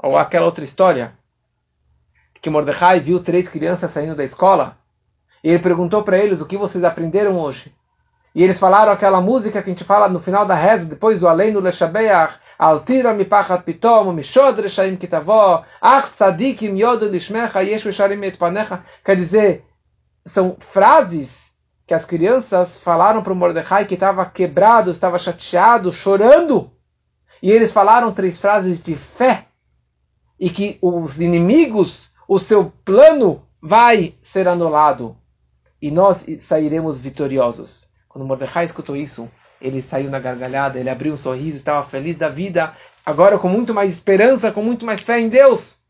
[0.00, 1.14] Ou aquela outra história,
[2.40, 4.78] que Mordecai viu três crianças saindo da escola,
[5.42, 7.74] e ele perguntou para eles o que vocês aprenderam hoje.
[8.32, 11.26] E eles falaram aquela música que a gente fala no final da reza, depois do
[11.26, 18.22] Além no Leshabeach, Altira mipachat pitom, mishod reshaim kitavó, ach tzadikim yodu lishmecha, yeshu sharim
[18.22, 18.84] espanecha.
[19.04, 19.64] Quer dizer,
[20.24, 21.43] são frases
[21.86, 26.70] que as crianças falaram para o Mordecai que estava quebrado, estava chateado, chorando.
[27.42, 29.46] E eles falaram três frases de fé.
[30.40, 35.16] E que os inimigos, o seu plano vai ser anulado.
[35.80, 37.86] E nós sairemos vitoriosos.
[38.08, 39.30] Quando Mordecai escutou isso,
[39.60, 42.74] ele saiu na gargalhada, ele abriu um sorriso, estava feliz da vida,
[43.04, 45.83] agora com muito mais esperança, com muito mais fé em Deus.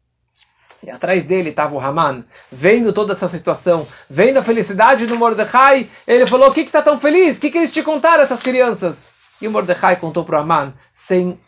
[0.84, 5.90] E atrás dele estava o Haman, vendo toda essa situação, vendo a felicidade do Mordecai.
[6.06, 7.38] Ele falou: O que, que está tão feliz?
[7.38, 8.94] O que, que eles te contaram, essas crianças?
[9.40, 10.74] E o Mordecai contou para o Haman,
[11.06, 11.40] sem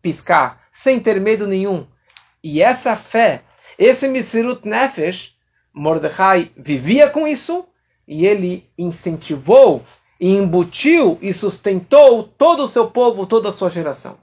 [0.00, 1.86] piscar, sem ter medo nenhum.
[2.42, 3.42] E essa fé,
[3.78, 5.36] esse Misirut Nefesh,
[5.74, 7.66] Mordecai vivia com isso
[8.08, 9.84] e ele incentivou
[10.18, 14.16] e embutiu e sustentou todo o seu povo, toda a sua geração.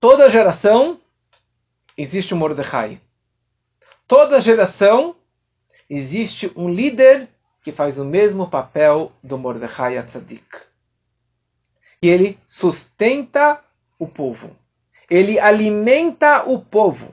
[0.00, 1.00] Toda geração
[1.98, 3.00] existe um Mordecai.
[4.06, 5.16] Toda geração
[5.90, 7.28] existe um líder
[7.62, 10.46] que faz o mesmo papel do Mordecai Atzadik.
[12.00, 13.60] E ele sustenta
[13.98, 14.56] o povo.
[15.10, 17.12] Ele alimenta o povo.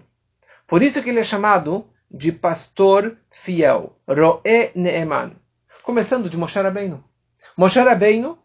[0.68, 5.36] Por isso que ele é chamado de pastor fiel, Roe Neeman.
[5.82, 7.04] Começando de Moshe Rabbeinu.
[7.58, 8.38] Moshe Rabbeinu,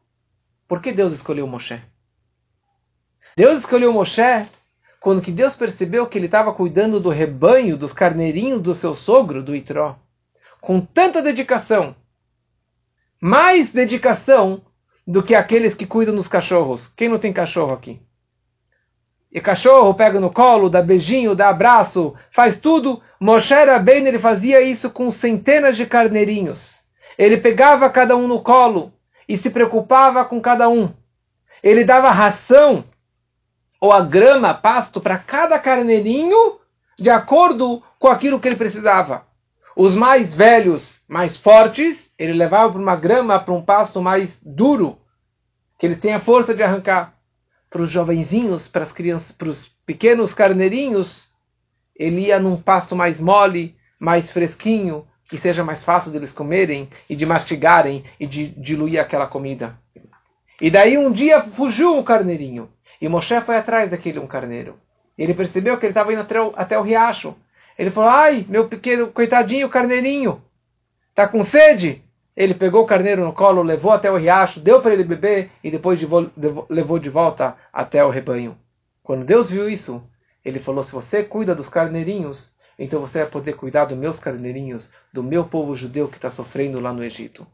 [0.66, 1.80] por que Deus escolheu Moshe?
[3.36, 4.48] Deus escolheu Moshe
[5.00, 9.42] quando que Deus percebeu que ele estava cuidando do rebanho, dos carneirinhos do seu sogro,
[9.42, 9.96] do Itró.
[10.60, 11.96] Com tanta dedicação.
[13.20, 14.62] Mais dedicação
[15.06, 16.86] do que aqueles que cuidam dos cachorros.
[16.94, 17.98] Quem não tem cachorro aqui?
[19.32, 23.00] E cachorro pega no colo, dá beijinho, dá abraço, faz tudo.
[23.18, 26.78] Moshe Rabbeinu ele fazia isso com centenas de carneirinhos.
[27.16, 28.92] Ele pegava cada um no colo
[29.26, 30.92] e se preocupava com cada um.
[31.62, 32.84] Ele dava ração
[33.80, 36.58] ou a grama, pasto para cada carneirinho
[36.98, 39.24] de acordo com aquilo que ele precisava.
[39.74, 44.98] Os mais velhos, mais fortes, ele levava para uma grama, para um pasto mais duro,
[45.78, 47.14] que eles têm a força de arrancar
[47.70, 51.28] para os jovenzinhos, para as crianças, para os pequenos carneirinhos,
[51.96, 57.14] ele ia num passo mais mole, mais fresquinho, que seja mais fácil deles comerem e
[57.14, 59.78] de mastigarem e de diluir aquela comida.
[60.60, 62.68] E daí um dia fugiu o carneirinho.
[63.00, 64.78] E Moshe foi atrás daquele um carneiro.
[65.16, 67.34] Ele percebeu que ele estava indo até o, até o riacho.
[67.78, 70.42] Ele falou: Ai, meu pequeno, coitadinho carneirinho,
[71.14, 72.02] tá com sede?
[72.36, 75.70] Ele pegou o carneiro no colo, levou até o riacho, deu para ele beber e
[75.70, 76.06] depois de
[76.68, 78.56] levou de volta até o rebanho.
[79.02, 80.02] Quando Deus viu isso,
[80.44, 84.90] ele falou: Se você cuida dos carneirinhos, então você vai poder cuidar dos meus carneirinhos,
[85.12, 87.46] do meu povo judeu que está sofrendo lá no Egito.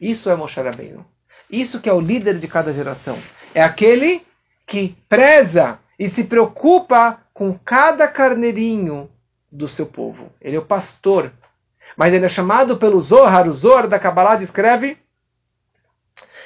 [0.00, 1.04] Isso é Moshe Rabbeinu.
[1.50, 3.18] Isso que é o líder de cada geração.
[3.52, 4.24] É aquele
[4.70, 9.10] que preza e se preocupa com cada carneirinho
[9.50, 10.32] do seu povo.
[10.40, 11.32] Ele é o pastor
[11.96, 14.96] mas ele é chamado pelo Zohar, o Zohar da Kabbalah descreve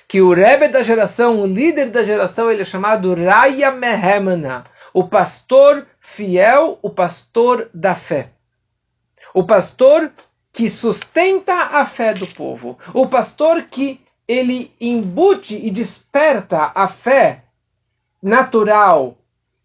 [0.07, 5.09] que o Rebbe da geração, o líder da geração, ele é chamado Raya Mehemana, o
[5.09, 8.31] pastor fiel, o pastor da fé.
[9.33, 10.13] O pastor
[10.53, 12.79] que sustenta a fé do povo.
[12.93, 17.44] O pastor que ele embute e desperta a fé
[18.25, 19.19] natural,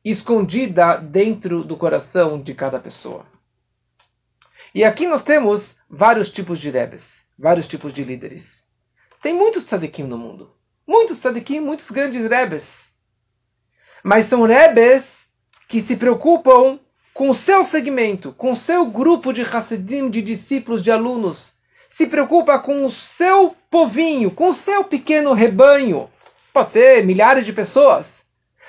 [0.04, 3.26] escondida dentro do coração de cada pessoa.
[4.76, 7.02] E aqui nós temos vários tipos de rebes,
[7.38, 8.68] vários tipos de líderes.
[9.24, 10.52] Tem muitos tzadikim no mundo.
[10.86, 12.66] Muitos tzadikim, muitos grandes rebes.
[14.04, 15.06] Mas são rebes
[15.70, 16.82] que se preocupam
[17.14, 21.54] com o seu segmento, com o seu grupo de Hassidim, de discípulos, de alunos.
[21.92, 26.10] Se preocupa com o seu povinho, com o seu pequeno rebanho.
[26.52, 28.19] Pode ter milhares de pessoas.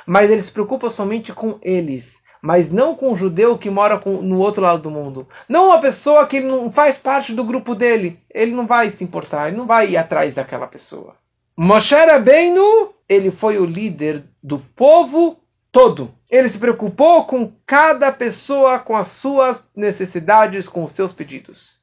[0.07, 4.23] Mas ele se preocupa somente com eles mas não com um judeu que mora com,
[4.23, 5.29] no outro lado do mundo.
[5.49, 8.19] Não uma pessoa que não faz parte do grupo dele.
[8.33, 11.15] Ele não vai se importar, ele não vai ir atrás daquela pessoa.
[11.57, 15.39] Moshe Rabbeinu, ele foi o líder do povo
[15.71, 16.15] todo.
[16.31, 21.79] Ele se preocupou com cada pessoa, com as suas necessidades, com os seus pedidos.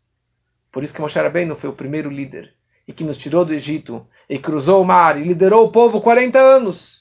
[0.71, 2.53] Por isso que Moshe Rabbeinu foi o primeiro líder
[2.87, 6.39] e que nos tirou do Egito e cruzou o mar e liderou o povo 40
[6.39, 6.96] anos.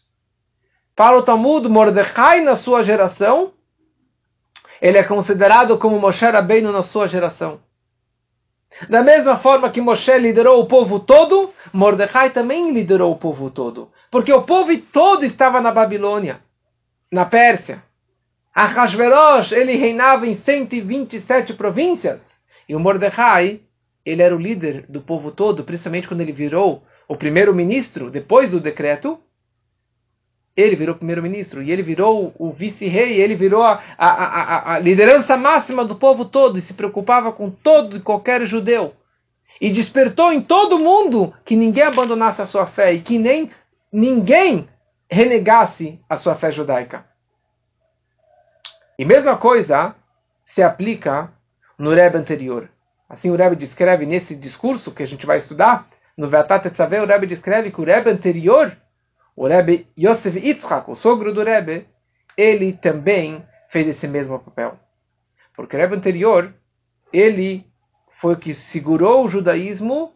[0.97, 3.53] Para o Talmud, Mordecai na sua geração,
[4.81, 7.61] ele é considerado como Moshe Rabbeinu na sua geração.
[8.89, 13.91] Da mesma forma que Moshe liderou o povo todo, Mordecai também liderou o povo todo.
[14.11, 16.41] Porque o povo todo estava na Babilônia,
[17.13, 17.83] na Pérsia.
[18.55, 22.23] Ahasverosh, ele reinava em 127 províncias.
[22.67, 23.61] E o Mordecai,
[24.03, 28.61] ele era o líder do povo todo, principalmente quando ele virou o primeiro-ministro, depois do
[28.61, 29.21] decreto.
[30.57, 35.37] Ele virou primeiro-ministro e ele virou o vice-rei, ele virou a, a, a, a, liderança
[35.37, 38.95] máxima do povo todo e se preocupava com todo e qualquer judeu.
[39.61, 43.51] E despertou em todo mundo que ninguém abandonasse a sua fé e que nem
[43.93, 44.67] ninguém
[45.11, 47.05] renegasse a sua fé judaica.
[48.99, 49.95] E mesma coisa
[50.47, 51.31] se aplica
[51.79, 52.71] no Rebbe anterior.
[53.09, 55.87] Assim o Rebbe descreve nesse discurso que a gente vai estudar,
[56.17, 58.75] no Veatat Etzaveh, o Rebbe descreve que o Rebbe anterior
[59.37, 61.87] o Rebbe Yosef Yitzhak, o sogro do Rebbe,
[62.37, 64.79] ele também fez esse mesmo papel.
[65.55, 66.53] Porque o Rebbe anterior,
[67.13, 67.67] ele
[68.19, 70.15] foi o que segurou o judaísmo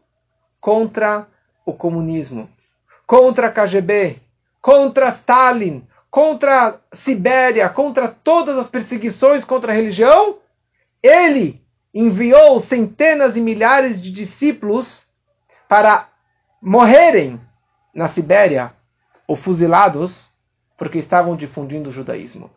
[0.58, 1.26] contra
[1.66, 2.48] o comunismo,
[3.06, 4.20] contra a KGB,
[4.60, 10.38] contra Stalin, contra a Sibéria, contra todas as perseguições contra a religião.
[11.02, 11.62] Ele
[11.92, 15.08] enviou centenas e milhares de discípulos
[15.68, 16.08] para
[16.62, 17.40] morrerem
[17.94, 18.74] na Sibéria
[19.30, 20.32] ou fuzilados
[20.76, 22.50] porque estavam difundindo o judaísmo.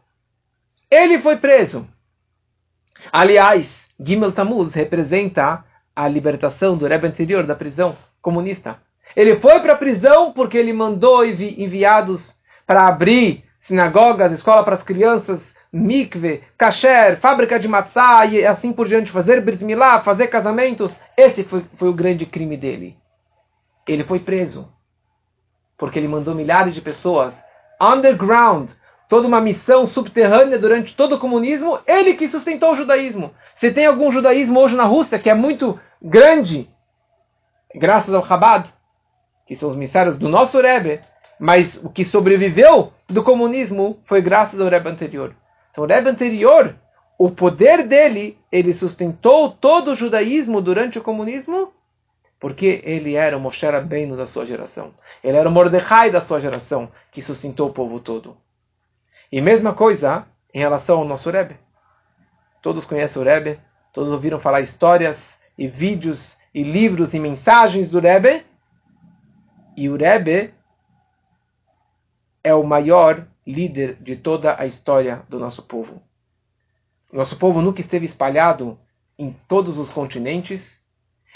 [0.89, 1.88] Ele foi preso.
[3.11, 3.69] Aliás,
[3.99, 5.63] Gimel Tammuz representa
[5.95, 8.80] a libertação do Rebbe anterior da prisão comunista.
[9.15, 14.82] Ele foi para a prisão porque ele mandou enviados para abrir sinagogas, escola para as
[14.82, 15.39] crianças,
[15.71, 20.91] mikve, kasher, fábrica de matzá e assim por diante, fazer bris milá, fazer casamentos.
[21.15, 22.97] Esse foi, foi o grande crime dele.
[23.88, 24.74] Ele foi preso
[25.78, 27.34] porque ele mandou milhares de pessoas
[27.82, 28.69] underground,
[29.09, 33.32] toda uma missão subterrânea durante todo o comunismo, ele que sustentou o judaísmo.
[33.57, 36.69] Se tem algum judaísmo hoje na Rússia que é muito grande,
[37.76, 38.74] graças ao Chabad,
[39.45, 41.01] que são os mistérios do nosso Rebbe,
[41.39, 45.36] mas o que sobreviveu do comunismo foi graças ao Rebbe anterior.
[45.71, 46.76] Então o Rebbe anterior,
[47.17, 51.71] o poder dele, ele sustentou todo o judaísmo durante o comunismo
[52.44, 54.94] porque ele era o Moshe Rabbeinu da sua geração.
[55.24, 58.36] Ele era o Mordecai da sua geração, que sustentou o povo todo.
[59.32, 61.56] E mesma coisa em relação ao nosso Rebbe.
[62.62, 63.62] Todos conhecem o Rebbe,
[63.94, 65.18] todos ouviram falar histórias
[65.58, 68.46] e vídeos e livros e mensagens do Rebbe.
[69.78, 70.54] E o Rebbe
[72.44, 76.04] é o maior líder de toda a história do nosso povo.
[77.10, 78.78] Nosso povo nunca esteve espalhado
[79.18, 80.83] em todos os continentes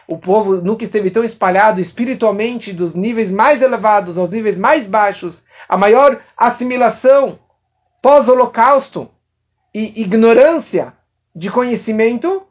[0.07, 5.43] o povo nunca esteve tão espalhado espiritualmente dos níveis mais elevados aos níveis mais baixos,
[5.67, 7.37] a maior assimilação
[8.01, 9.09] pós-holocausto
[9.73, 10.93] e ignorância
[11.35, 12.43] de conhecimento,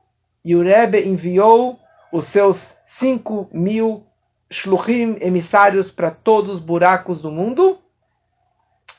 [0.45, 1.79] e o Rebbe enviou
[2.13, 4.05] os seus 5 mil
[4.51, 7.79] shluchim, emissários para todos os buracos do mundo,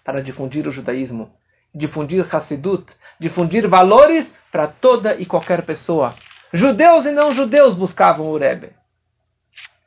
[0.03, 1.29] para difundir o judaísmo,
[1.73, 2.85] difundir Hassidut,
[3.19, 6.15] difundir valores para toda e qualquer pessoa.
[6.53, 8.71] Judeus e não judeus buscavam o Rebbe.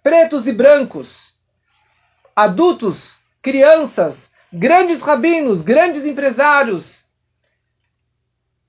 [0.02, 1.34] Pretos e brancos,
[2.34, 4.16] adultos, crianças,
[4.52, 7.04] grandes rabinos, grandes empresários.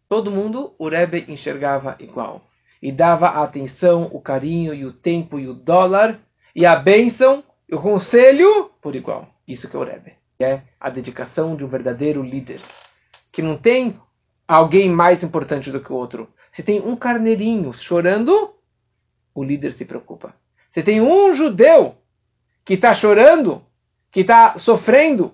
[0.08, 2.44] Todo mundo o Rebbe enxergava igual.
[2.82, 6.20] E dava a atenção, o carinho e o tempo e o dólar
[6.56, 9.30] e a bênção e o conselho por igual.
[9.48, 10.14] Isso que é o Rebbe.
[10.40, 12.62] É a dedicação de um verdadeiro líder.
[13.32, 14.00] Que não tem
[14.48, 16.28] alguém mais importante do que o outro.
[16.52, 18.54] Se tem um carneirinho chorando,
[19.34, 20.36] o líder se preocupa.
[20.72, 21.96] Se tem um judeu
[22.66, 23.64] que está chorando,
[24.12, 25.34] que está sofrendo,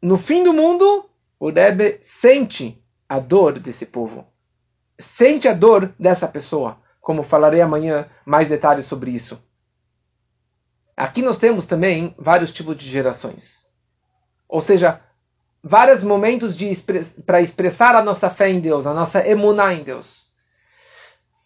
[0.00, 4.26] no fim do mundo, o Rebbe sente a dor desse povo.
[5.16, 6.80] Sente a dor dessa pessoa.
[7.00, 9.42] Como falarei amanhã mais detalhes sobre isso.
[10.96, 13.68] Aqui nós temos também vários tipos de gerações.
[14.48, 15.00] Ou seja,
[15.62, 16.56] vários momentos
[17.24, 20.22] para expressar a nossa fé em Deus, a nossa emuná em Deus.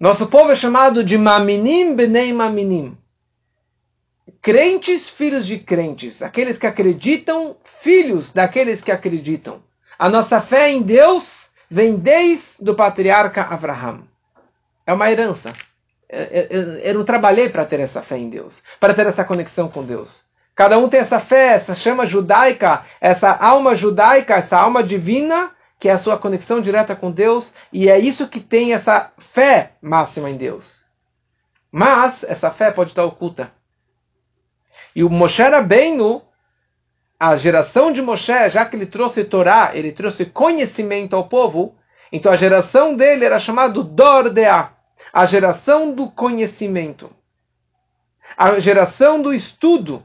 [0.01, 2.97] Nosso povo é chamado de Maminim Benei Maminim.
[4.43, 6.23] Crentes, filhos de crentes.
[6.23, 9.63] Aqueles que acreditam, filhos daqueles que acreditam.
[9.99, 14.03] A nossa fé em Deus vem desde o patriarca Abraham.
[14.87, 15.55] É uma herança.
[16.83, 20.29] Eu não trabalhei para ter essa fé em Deus, para ter essa conexão com Deus.
[20.57, 25.87] Cada um tem essa fé, essa chama judaica, essa alma judaica, essa alma divina, que
[25.87, 30.31] é a sua conexão direta com Deus, e é isso que tem essa fé máxima
[30.31, 30.75] em Deus.
[31.71, 33.53] Mas essa fé pode estar oculta.
[34.95, 36.23] E o Moshe Rabbeinu,
[37.21, 41.77] a geração de Moshe, já que ele trouxe Torá, ele trouxe conhecimento ao povo,
[42.11, 44.71] então a geração dele era chamada Dordea,
[45.13, 47.11] a geração do conhecimento,
[48.39, 50.03] a geração do estudo.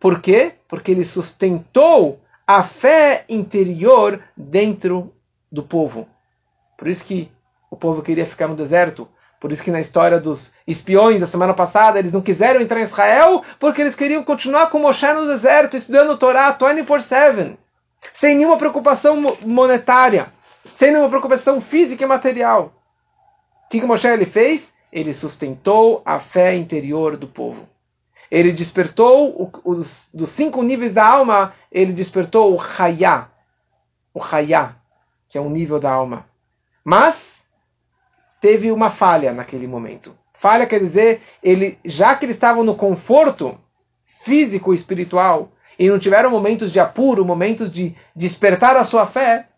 [0.00, 0.54] Por quê?
[0.68, 5.12] Porque ele sustentou a fé interior dentro
[5.50, 6.08] do povo.
[6.76, 7.30] Por isso que
[7.70, 9.08] o povo queria ficar no deserto.
[9.40, 12.84] Por isso que na história dos espiões da semana passada, eles não quiseram entrar em
[12.84, 17.56] Israel, porque eles queriam continuar com Moshe no deserto, estudando o Torá 24-7,
[18.14, 20.32] sem nenhuma preocupação monetária,
[20.76, 22.72] sem nenhuma preocupação física e material.
[23.66, 24.66] O que, que Moshe ele fez?
[24.90, 27.68] Ele sustentou a fé interior do povo.
[28.30, 33.28] Ele despertou os, dos cinco níveis da alma, ele despertou o Hayá,
[34.12, 34.76] o Hayá,
[35.28, 36.26] que é um nível da alma.
[36.84, 37.16] Mas
[38.40, 40.16] teve uma falha naquele momento.
[40.34, 43.58] Falha quer dizer, ele, já que eles estavam no conforto
[44.24, 49.48] físico e espiritual e não tiveram momentos de apuro, momentos de despertar a sua fé,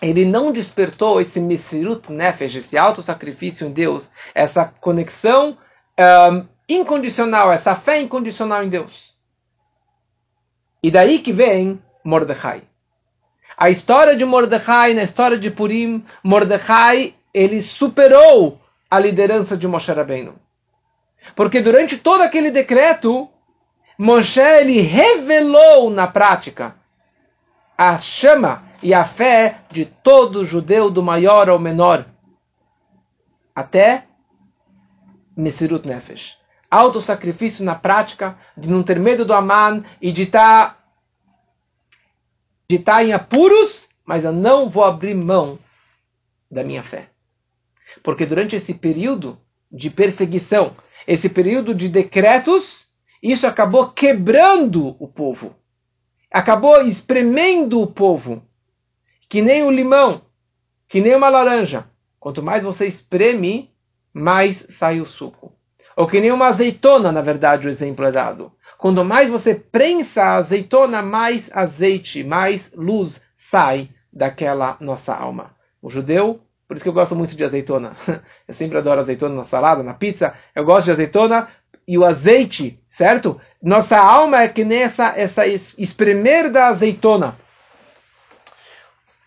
[0.00, 5.58] ele não despertou esse Mesirut Nefesh, esse auto-sacrifício em Deus, essa conexão
[5.98, 9.14] um, incondicional, essa fé incondicional em Deus.
[10.82, 12.62] E daí que vem Mordecai.
[13.56, 18.60] A história de Mordecai, na história de Purim, Mordecai ele superou
[18.90, 20.34] a liderança de Moshe Rabbeinu.
[21.34, 23.28] Porque durante todo aquele decreto,
[23.98, 26.76] Moshe ele revelou na prática
[27.76, 32.06] a chama e a fé de todo judeu, do maior ao menor,
[33.54, 34.04] até
[35.36, 36.37] Mesirut Nefesh.
[36.70, 40.78] Autossacrifício na prática, de não ter medo do Aman e de estar tá,
[42.68, 45.58] de tá em apuros, mas eu não vou abrir mão
[46.50, 47.10] da minha fé.
[48.02, 49.38] Porque durante esse período
[49.70, 52.86] de perseguição, esse período de decretos,
[53.22, 55.56] isso acabou quebrando o povo.
[56.30, 58.42] Acabou espremendo o povo.
[59.28, 60.22] Que nem o limão,
[60.88, 61.86] que nem uma laranja.
[62.18, 63.70] Quanto mais você espreme,
[64.12, 65.57] mais sai o suco.
[65.98, 68.52] Ou que nem uma azeitona, na verdade, o exemplo é dado.
[68.78, 73.20] Quanto mais você prensa a azeitona, mais azeite, mais luz
[73.50, 75.50] sai daquela nossa alma.
[75.82, 77.96] O judeu por isso que eu gosto muito de azeitona.
[78.46, 80.34] Eu sempre adoro azeitona na salada, na pizza.
[80.54, 81.48] Eu gosto de azeitona
[81.86, 83.40] e o azeite, certo?
[83.62, 87.36] Nossa alma é que nem essa, essa espremer da azeitona.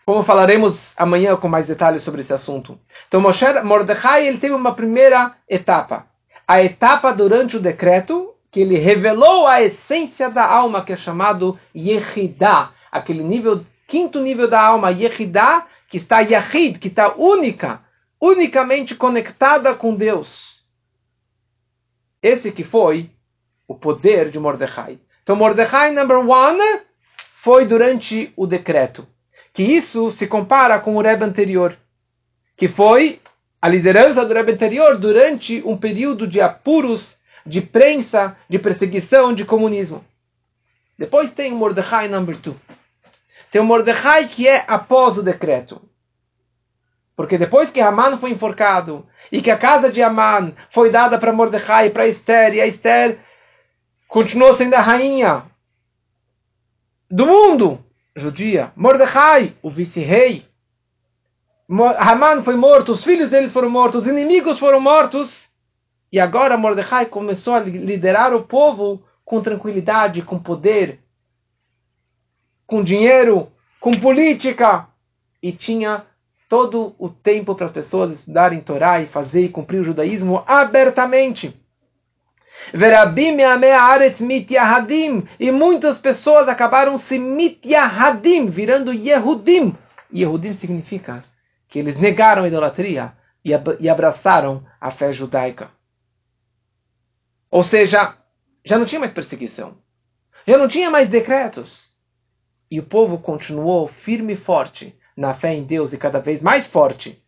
[0.05, 2.79] Como falaremos amanhã com mais detalhes sobre esse assunto.
[3.07, 6.10] Então, Moshe, Mordecai ele teve uma primeira etapa.
[6.51, 11.57] A etapa durante o decreto, que ele revelou a essência da alma, que é chamado
[11.73, 12.73] Yehidah.
[12.91, 17.81] Aquele nível, quinto nível da alma, Yehidah, que está Yahid, que está única,
[18.19, 20.61] unicamente conectada com Deus.
[22.21, 23.09] Esse que foi
[23.65, 24.99] o poder de Mordecai.
[25.23, 26.81] Então, Mordecai, number one,
[27.35, 29.07] foi durante o decreto.
[29.53, 31.77] Que isso se compara com o Rebbe anterior,
[32.57, 33.20] que foi
[33.61, 39.45] a liderança do Rebbe anterior durante um período de apuros, de prensa, de perseguição, de
[39.45, 40.03] comunismo.
[40.97, 42.59] Depois tem o Mordecai number two.
[43.51, 45.81] Tem o Mordecai que é após o decreto.
[47.15, 51.33] Porque depois que Haman foi enforcado e que a casa de Haman foi dada para
[51.33, 53.19] Mordecai, para Esther, e a Esther
[54.07, 55.43] continuou sendo a rainha
[57.09, 57.83] do mundo
[58.15, 60.45] judia, Mordecai, o vice-rei,
[61.97, 65.49] Haman foi morto, os filhos deles foram mortos, os inimigos foram mortos,
[66.11, 70.99] e agora Mordecai começou a liderar o povo com tranquilidade, com poder,
[72.67, 73.49] com dinheiro,
[73.79, 74.87] com política
[75.41, 76.05] e tinha
[76.49, 81.57] todo o tempo para as pessoas estudarem Torá e fazer e cumprir o judaísmo abertamente.
[85.39, 89.73] E muitas pessoas acabaram se mityahadim, virando Yehudim.
[90.13, 91.23] Yehudim significa
[91.71, 93.13] que eles negaram a idolatria
[93.43, 95.71] e abraçaram a fé judaica.
[97.49, 98.17] Ou seja,
[98.63, 99.77] já não tinha mais perseguição.
[100.45, 101.91] Já não tinha mais decretos.
[102.69, 106.67] E o povo continuou firme e forte na fé em Deus e cada vez mais
[106.67, 107.23] forte.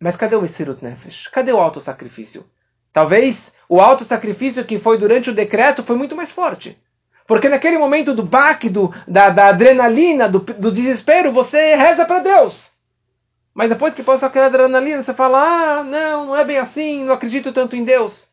[0.00, 1.28] Mas cadê o Messirut Nefesh?
[1.28, 2.44] Cadê o auto-sacrifício?
[2.90, 6.78] Talvez o auto-sacrifício que foi durante o decreto foi muito mais forte.
[7.26, 12.20] Porque naquele momento do baque, do, da, da adrenalina, do, do desespero, você reza para
[12.20, 12.73] Deus.
[13.54, 17.14] Mas depois que passa aquela adrenalina, você fala: ah, não, não é bem assim, não
[17.14, 18.28] acredito tanto em Deus.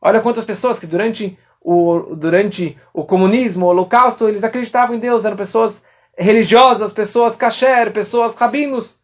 [0.00, 5.24] Olha quantas pessoas que durante o, durante o comunismo, o holocausto, eles acreditavam em Deus,
[5.24, 5.74] eram pessoas
[6.16, 8.98] religiosas, pessoas kasher, pessoas rabinos.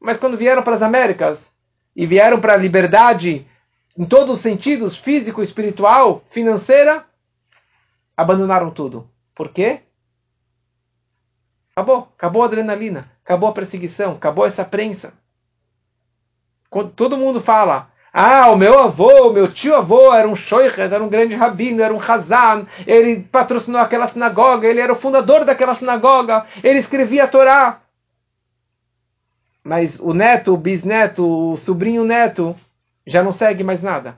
[0.00, 1.38] Mas quando vieram para as Américas
[1.96, 3.46] e vieram para a liberdade
[3.96, 7.04] em todos os sentidos, físico, espiritual, financeira,
[8.16, 9.08] abandonaram tudo.
[9.34, 9.80] Por quê?
[11.76, 15.12] Acabou, acabou a adrenalina, acabou a perseguição, acabou essa prensa.
[16.70, 20.82] Quando todo mundo fala, Ah, o meu avô, o meu tio avô era um shoichet,
[20.82, 25.44] era um grande rabino, era um hazan, ele patrocinou aquela sinagoga, ele era o fundador
[25.44, 27.80] daquela sinagoga, ele escrevia a Torá.
[29.64, 32.54] Mas o neto, o bisneto, o sobrinho neto,
[33.04, 34.16] já não segue mais nada.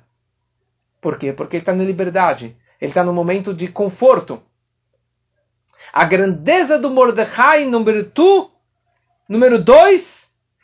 [1.00, 1.32] Por quê?
[1.32, 2.54] Porque ele está na liberdade.
[2.80, 4.42] Ele está no momento de conforto.
[5.92, 8.46] A grandeza do Mordecai, número 2,
[9.28, 10.04] número dois,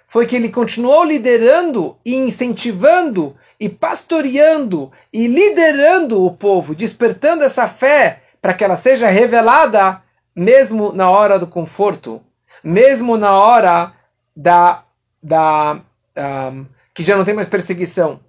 [0.09, 7.69] foi que ele continuou liderando e incentivando e pastoreando e liderando o povo, despertando essa
[7.69, 10.03] fé para que ela seja revelada
[10.35, 12.21] mesmo na hora do conforto,
[12.63, 13.93] mesmo na hora
[14.37, 14.85] da,
[15.23, 15.81] da
[16.17, 18.21] um, que já não tem mais perseguição.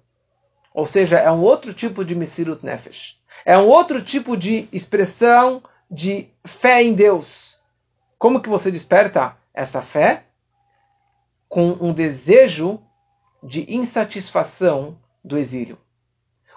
[0.72, 3.16] Ou seja, é um outro tipo de Messirut Nefesh.
[3.44, 6.28] É um outro tipo de expressão de
[6.60, 7.58] fé em Deus.
[8.18, 10.24] Como que você desperta essa fé?
[11.54, 12.80] com um desejo
[13.40, 15.78] de insatisfação do exílio.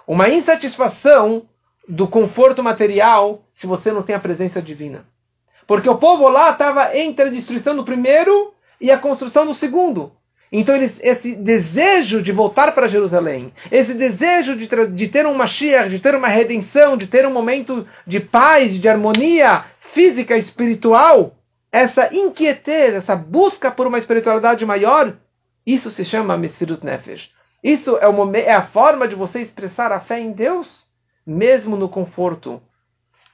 [0.04, 1.48] Uma insatisfação
[1.88, 5.06] do conforto material se você não tem a presença divina.
[5.68, 10.10] Porque o povo lá estava entre a destruição do primeiro e a construção do segundo.
[10.50, 15.90] Então, eles, esse desejo de voltar para Jerusalém, esse desejo de, de ter um Mashiach,
[15.90, 21.34] de ter uma redenção, de ter um momento de paz, de harmonia física e espiritual,
[21.70, 25.14] essa inquietez, essa busca por uma espiritualidade maior,
[25.66, 27.30] isso se chama Messirut Nefesh.
[27.62, 30.86] Isso é, é a forma de você expressar a fé em Deus,
[31.26, 32.62] mesmo no conforto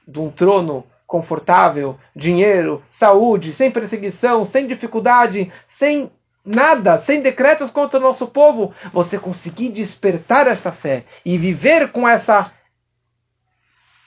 [0.05, 6.11] de um trono confortável, dinheiro, saúde, sem perseguição, sem dificuldade, sem
[6.45, 12.07] nada, sem decretos contra o nosso povo, você conseguir despertar essa fé e viver com
[12.07, 12.51] essa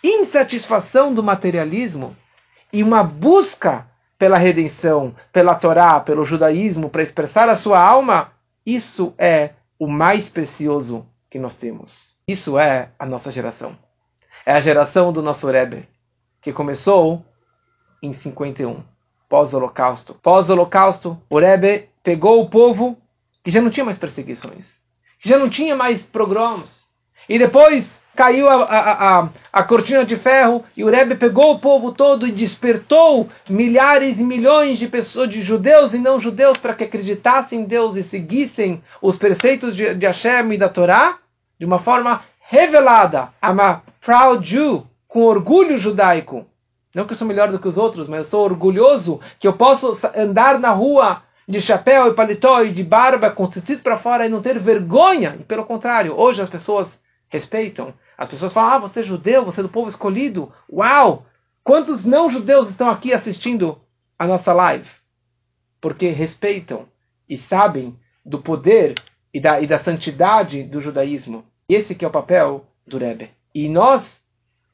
[0.03, 2.17] insatisfação do materialismo
[2.73, 3.87] e uma busca
[4.19, 8.33] pela redenção, pela Torá, pelo judaísmo, para expressar a sua alma,
[8.67, 12.15] isso é o mais precioso que nós temos.
[12.27, 13.77] Isso é a nossa geração.
[14.45, 15.89] É a geração do nosso Rebbe,
[16.43, 17.25] que começou
[18.03, 18.83] em 51,
[19.29, 20.15] pós-holocausto.
[20.23, 22.97] Pós-holocausto, o Rebbe pegou o povo
[23.45, 24.67] que já não tinha mais perseguições,
[25.21, 26.87] que já não tinha mais programas.
[27.29, 31.61] E depois caiu a, a, a, a, cortina de ferro e o Rebbe pegou o
[31.61, 36.75] povo todo e despertou milhares e milhões de pessoas, de judeus e não judeus, para
[36.75, 41.19] que acreditassem em Deus e seguissem os preceitos de, de Hashem e da Torá
[41.61, 43.29] de uma forma revelada.
[43.41, 46.45] I'm a proud Jew, com orgulho judaico.
[46.95, 49.53] Não que eu sou melhor do que os outros, mas eu sou orgulhoso que eu
[49.53, 54.27] posso andar na rua de chapéu e paletó e de barba com tzitzit para fora
[54.27, 55.37] e não ter vergonha.
[55.41, 56.89] E pelo contrário, hoje as pessoas
[57.29, 60.53] respeitam as pessoas falam, ah, você é judeu, você é do povo escolhido.
[60.71, 61.25] Uau!
[61.63, 63.81] Quantos não judeus estão aqui assistindo
[64.19, 64.89] a nossa live?
[65.81, 66.89] Porque respeitam
[67.29, 69.01] e sabem do poder
[69.33, 71.45] e da, e da santidade do judaísmo.
[71.69, 73.31] Esse que é o papel do Rebbe.
[73.55, 74.21] E nós,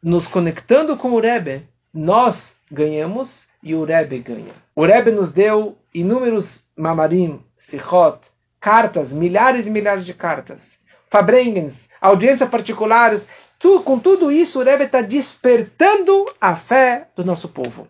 [0.03, 4.53] nos conectando com o Rebbe, nós ganhamos e o Rebbe ganha.
[4.75, 8.19] O Rebbe nos deu inúmeros mamarim, sichot,
[8.61, 10.61] cartas, milhares e milhares de cartas.
[11.09, 13.25] Fabrengens, audiência particulares.
[13.59, 17.87] Tu, com tudo isso, o Rebbe está despertando a fé do nosso povo.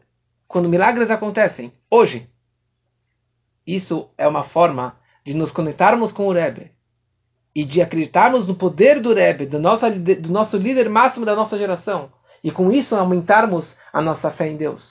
[0.47, 2.29] Quando milagres acontecem, hoje,
[3.67, 6.71] isso é uma forma de nos conectarmos com o Rebbe
[7.55, 11.57] e de acreditarmos no poder do Rebbe, do nosso, do nosso líder máximo da nossa
[11.57, 12.13] geração,
[12.45, 14.85] e com isso aumentarmos a nossa fé em Deus.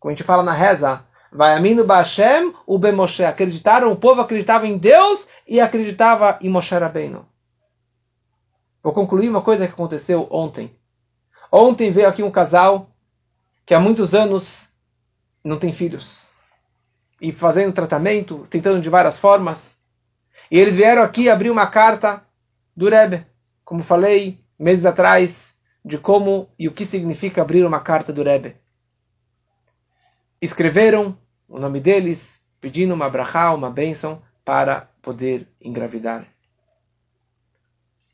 [0.00, 3.24] Como a gente fala na reza, vai amino Bashem, o Moshe.
[3.24, 7.24] Acreditaram, o povo acreditava em Deus e acreditava em Moshe Rabbeinu.
[8.82, 10.76] Vou concluir uma coisa que aconteceu ontem.
[11.50, 12.90] Ontem veio aqui um casal
[13.64, 14.74] que há muitos anos
[15.44, 16.28] não tem filhos.
[17.20, 19.58] E fazendo tratamento, tentando de várias formas.
[20.50, 22.22] E eles vieram aqui abrir uma carta
[22.76, 23.24] do Rebbe,
[23.64, 25.47] como falei meses atrás,
[25.88, 28.56] de como e o que significa abrir uma carta do Rebbe.
[30.40, 31.18] Escreveram
[31.48, 32.20] o nome deles,
[32.60, 36.28] pedindo uma brachá, uma bênção, para poder engravidar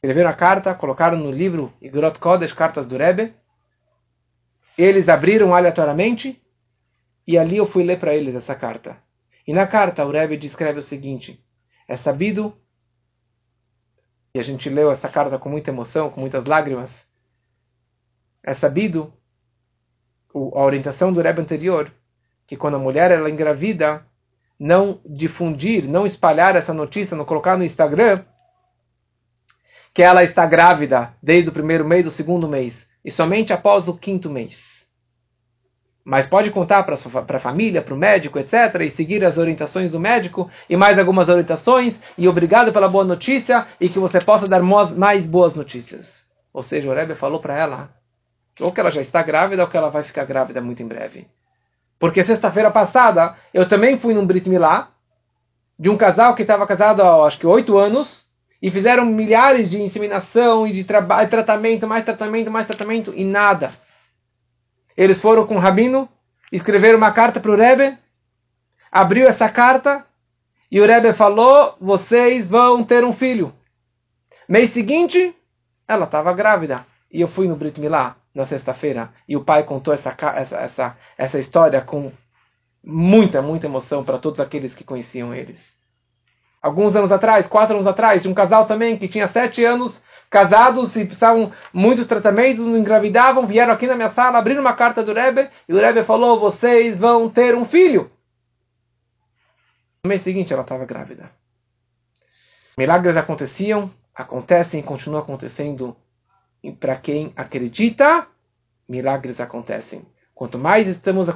[0.04, 3.34] escreveram a carta, colocaram no livro Igrot Kodesh, Cartas do Rebbe.
[4.76, 6.42] Eles abriram aleatoriamente
[7.26, 8.98] e ali eu fui ler para eles essa carta.
[9.46, 11.42] E na carta o Rebbe descreve o seguinte:
[11.88, 12.54] é sabido,
[14.34, 16.90] e a gente leu essa carta com muita emoção, com muitas lágrimas,
[18.44, 19.12] é sabido
[20.34, 21.90] a orientação do Rebbe anterior,
[22.46, 24.04] que quando a mulher ela engravida,
[24.58, 28.24] não difundir, não espalhar essa notícia, não colocar no Instagram,
[29.94, 32.74] que ela está grávida desde o primeiro mês do segundo mês
[33.04, 34.84] e somente após o quinto mês.
[36.04, 36.96] mas pode contar para
[37.36, 41.28] a família, para o médico, etc., e seguir as orientações do médico e mais algumas
[41.30, 41.98] orientações.
[42.18, 46.22] E obrigado pela boa notícia e que você possa dar mais boas notícias.
[46.52, 48.03] Ou seja, o Rebbe falou para ela
[48.60, 51.26] ou que ela já está grávida ou que ela vai ficar grávida muito em breve.
[51.98, 54.90] Porque sexta-feira passada eu também fui num Brit Milá
[55.78, 58.26] de um casal que estava casado há acho que oito anos
[58.62, 63.74] e fizeram milhares de inseminação e de tratamento, mais tratamento, mais tratamento e nada.
[64.96, 66.08] Eles foram com o rabino,
[66.52, 67.98] escreveram uma carta para o Rebbe,
[68.90, 70.06] abriu essa carta
[70.70, 73.52] e o Rebbe falou: vocês vão ter um filho.
[74.48, 75.34] Mês seguinte,
[75.86, 79.94] ela estava grávida e eu fui no Brit Milá na sexta-feira e o pai contou
[79.94, 82.12] essa, essa, essa, essa história com
[82.82, 85.56] muita, muita emoção para todos aqueles que conheciam eles.
[86.60, 90.96] Alguns anos atrás, quatro anos atrás, de um casal também que tinha sete anos, casados
[90.96, 95.12] e precisavam muitos tratamentos, não engravidavam, vieram aqui na minha sala, abriram uma carta do
[95.12, 98.10] Rebbe e o Rebbe falou: vocês vão ter um filho.
[100.02, 101.30] No mês seguinte ela estava grávida.
[102.76, 105.96] Milagres aconteciam, acontecem e continuam acontecendo
[106.64, 108.26] e para quem acredita,
[108.88, 110.02] milagres acontecem.
[110.34, 111.28] Quanto mais estamos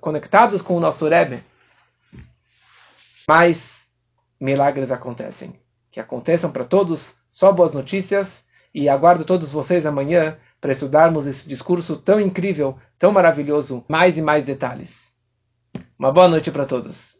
[0.00, 1.44] conectados com o nosso Rebbe,
[3.28, 3.58] mais
[4.40, 5.60] milagres acontecem.
[5.90, 8.26] Que aconteçam para todos, só boas notícias.
[8.74, 14.22] E aguardo todos vocês amanhã para estudarmos esse discurso tão incrível, tão maravilhoso, mais e
[14.22, 14.88] mais detalhes.
[15.98, 17.18] Uma boa noite para todos.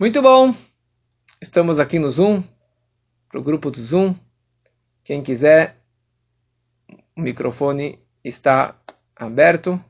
[0.00, 0.52] Muito bom!
[1.40, 2.42] Estamos aqui no Zoom,
[3.28, 4.25] para o grupo do Zoom.
[5.06, 5.80] Quem quiser,
[7.16, 8.74] o microfone está
[9.14, 9.80] aberto.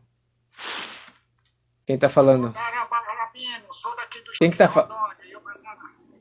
[1.87, 2.53] Quem está falando?
[4.39, 5.11] Quem está fa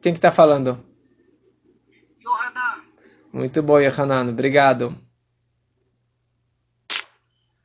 [0.01, 0.81] Quem que tá falando?
[3.33, 4.29] Muito bom, Yohanan.
[4.29, 4.97] Obrigado.